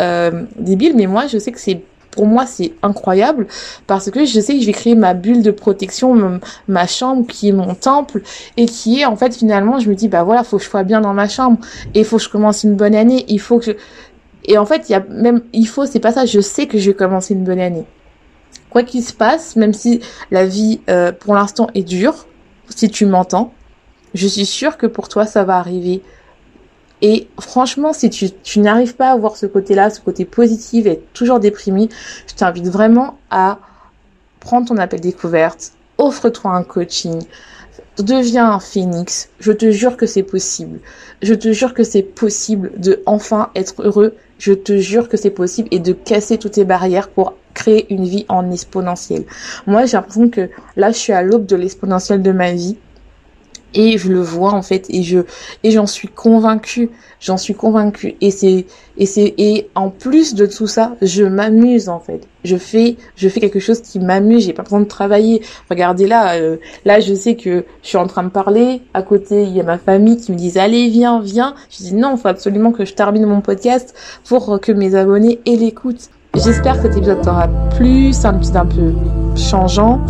euh, 0.01 0.45
débile, 0.59 0.95
mais 0.95 1.07
moi, 1.07 1.27
je 1.27 1.39
sais 1.39 1.53
que 1.53 1.61
c'est 1.61 1.81
pour 2.17 2.27
moi, 2.27 2.47
c'est 2.47 2.73
incroyable 2.83 3.47
parce 3.87 4.11
que 4.11 4.25
je 4.25 4.41
sais 4.41 4.55
que 4.55 4.61
je 4.61 4.67
vais 4.67 4.73
créer 4.73 4.95
ma 4.95 5.15
bulle 5.15 5.43
de 5.43 5.51
protection, 5.51 6.41
ma 6.67 6.87
chambre 6.87 7.27
qui 7.27 7.49
est 7.49 7.53
mon 7.53 7.75
temple 7.75 8.23
et 8.57 8.67
qui 8.67 9.01
est 9.01 9.05
en 9.05 9.17
fait 9.17 9.37
finalement, 9.37 9.79
je 9.79 9.89
me 9.89 9.95
dis 9.95 10.09
bah 10.09 10.25
voilà, 10.25 10.43
faut 10.43 10.57
que 10.57 10.65
je 10.65 10.69
sois 10.69 10.83
bien 10.83 11.01
dans 11.01 11.15
ma 11.15 11.29
chambre 11.29 11.59
et 11.95 12.03
faut 12.03 12.17
que 12.17 12.23
je 12.23 12.31
commence 12.31 12.65
une 12.65 12.75
bonne 12.75 12.95
année. 12.95 13.27
Il 13.29 13.39
faut 13.39 13.59
que 13.59 13.67
je... 13.67 13.73
et 14.47 14.59
en 14.59 14.65
fait, 14.65 14.89
il 14.89 14.93
y 14.93 14.95
a 14.95 15.05
même 15.09 15.43
il 15.53 15.69
faut, 15.69 15.87
c'est 15.87 16.01
pas 16.01 16.13
ça. 16.13 16.25
Je 16.25 16.41
sais 16.41 16.67
que 16.67 16.79
je 16.79 16.91
vais 16.91 16.97
commencer 16.97 17.35
une 17.35 17.45
bonne 17.45 17.61
année. 17.61 17.85
Quoi 18.71 18.83
qu'il 18.83 19.05
se 19.05 19.13
passe, 19.13 19.55
même 19.55 19.75
si 19.75 20.01
la 20.31 20.47
vie 20.47 20.81
euh, 20.89 21.13
pour 21.13 21.35
l'instant 21.35 21.69
est 21.75 21.83
dure, 21.83 22.27
si 22.75 22.89
tu 22.91 23.07
m'entends, 23.07 23.53
je 24.15 24.27
suis 24.27 24.47
sûre 24.47 24.79
que 24.79 24.87
pour 24.87 25.09
toi 25.09 25.27
ça 25.27 25.45
va 25.45 25.59
arriver 25.59 26.03
et 27.03 27.29
franchement, 27.39 27.93
si 27.93 28.11
tu, 28.11 28.61
n'arrives 28.61 28.97
pas 28.97 29.11
à 29.11 29.17
voir 29.17 29.37
ce 29.37 29.47
côté-là, 29.47 29.91
ce 29.91 30.01
côté 30.01 30.25
positif 30.25 30.87
et 30.87 31.03
toujours 31.13 31.41
déprimé, 31.41 31.89
je 32.27 32.35
t'invite 32.35 32.69
vraiment 32.69 33.19
à 33.31 33.59
prendre 34.41 34.69
ton 34.69 34.77
appel 34.79 35.01
découverte, 35.01 35.73
offre-toi 35.99 36.53
un 36.53 36.63
coaching, 36.63 37.23
deviens 37.99 38.51
un 38.51 38.61
phénix. 38.61 39.29
Je 39.41 39.53
te 39.53 39.71
jure 39.71 39.97
que 39.97 40.07
c'est 40.07 40.23
possible. 40.23 40.81
Je 41.23 41.35
te 41.35 41.53
jure 41.53 41.75
que 41.75 41.85
c'est 41.85 42.03
possible 42.03 42.73
de 42.79 43.03
enfin 43.07 43.51
être 43.55 43.83
heureux. 43.83 44.15
Je 44.39 44.53
te 44.53 44.79
jure 44.79 45.09
que 45.09 45.17
c'est 45.17 45.31
possible 45.31 45.69
et 45.71 45.79
de 45.79 45.93
casser 45.93 46.39
toutes 46.39 46.53
tes 46.53 46.65
barrières 46.65 47.09
pour 47.09 47.35
créer 47.55 47.93
une 47.93 48.05
vie 48.05 48.27
en 48.29 48.51
exponentiel. 48.51 49.25
Moi, 49.67 49.87
j'ai 49.87 49.97
l'impression 49.97 50.29
que 50.29 50.51
là, 50.77 50.91
je 50.91 50.99
suis 50.99 51.13
à 51.13 51.23
l'aube 51.23 51.47
de 51.47 51.57
l'exponentiel 51.57 52.23
de 52.23 52.33
ma 52.33 52.53
vie 52.53 52.77
et 53.77 53.99
je 53.99 54.11
le 54.11 54.21
vois 54.21 54.53
en 54.53 54.63
fait 54.63 54.87
et 54.89 55.03
je 55.03 55.21
et 55.63 55.71
j'en 55.71 55.87
suis 55.87 56.09
convaincue. 56.09 56.91
J'en 57.21 57.37
suis 57.37 57.55
convaincue. 57.55 58.17
Et 58.21 58.31
c'est 58.31 58.67
et 58.99 59.07
c'est 59.07 59.35
et 59.39 59.71
en 59.75 59.91
plus 59.91 60.35
de 60.35 60.47
tout 60.47 60.67
ça 60.67 60.97
je 61.03 61.23
m'amuse 61.23 61.89
en 61.89 62.01
fait. 62.01 62.27
Je 62.45 62.57
fais 62.57 62.97
je 63.17 63.29
fais 63.29 63.39
quelque 63.39 63.61
chose 63.61 63.81
qui 63.83 64.01
m'amuse. 64.01 64.47
J'ai 64.47 64.53
pas 64.55 64.63
besoin 64.63 64.81
de 64.81 64.87
travailler. 64.87 65.43
Regardez 65.71 66.07
là 66.07 66.35
euh, 66.37 66.57
là 66.85 67.01
je 67.01 67.15
sais 67.15 67.37
que 67.37 67.65
je 67.83 67.89
suis 67.89 67.99
en 67.99 68.07
train 68.07 68.25
de 68.25 68.31
parler. 68.31 68.83
À 68.95 69.03
côté 69.03 69.43
il 69.43 69.55
y 69.55 69.61
a 69.61 69.65
ma 69.65 69.79
famille 69.79 70.17
qui 70.17 70.33
me 70.33 70.37
disent 70.37 70.57
allez 70.57 70.89
viens 70.89 71.21
viens. 71.21 71.55
Je 71.71 71.79
dis 71.79 71.95
non 71.95 72.17
faut 72.17 72.29
absolument 72.29 72.73
que 72.73 72.85
je 72.85 72.95
termine 72.95 73.27
mon 73.27 73.43
podcast 73.43 73.95
pour 74.25 74.59
que 74.61 74.73
mes 74.73 74.95
abonnés 74.95 75.41
aient 75.47 75.57
l'écoute 75.57 76.09
J'espère 76.45 76.77
que 76.77 76.83
cet 76.83 76.97
épisode 76.97 77.23
t'aura 77.23 77.49
plu. 77.77 78.13
C'est 78.13 78.27
un 78.27 78.37
épisode 78.37 78.57
un 78.57 78.67
peu 78.67 78.93
changeant. 79.37 80.01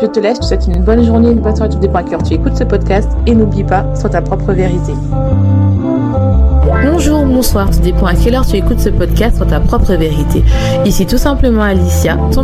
Je 0.00 0.06
te 0.06 0.20
laisse. 0.20 0.36
Je 0.36 0.40
te 0.40 0.46
souhaite 0.46 0.66
une 0.66 0.82
bonne 0.82 1.04
journée, 1.04 1.30
une 1.30 1.40
bonne 1.40 1.54
soirée. 1.54 1.70
Tout 1.70 1.78
dépend 1.78 1.98
à 1.98 2.02
quelle 2.02 2.22
tu 2.22 2.34
écoutes 2.34 2.56
ce 2.56 2.64
podcast. 2.64 3.08
Et 3.26 3.34
n'oublie 3.34 3.64
pas, 3.64 3.84
sois 3.94 4.10
ta 4.10 4.22
propre 4.22 4.52
vérité. 4.52 4.92
Bonjour, 6.84 7.24
bonsoir. 7.24 7.70
Tout 7.70 7.80
dépend 7.80 8.06
à 8.06 8.14
quelle 8.14 8.34
heure 8.34 8.46
tu 8.46 8.56
écoutes 8.56 8.80
ce 8.80 8.88
podcast, 8.88 9.36
sois 9.36 9.46
ta 9.46 9.60
propre 9.60 9.94
vérité. 9.94 10.42
Ici 10.84 11.06
tout 11.06 11.18
simplement 11.18 11.62
Alicia, 11.62 12.16
ton 12.32 12.42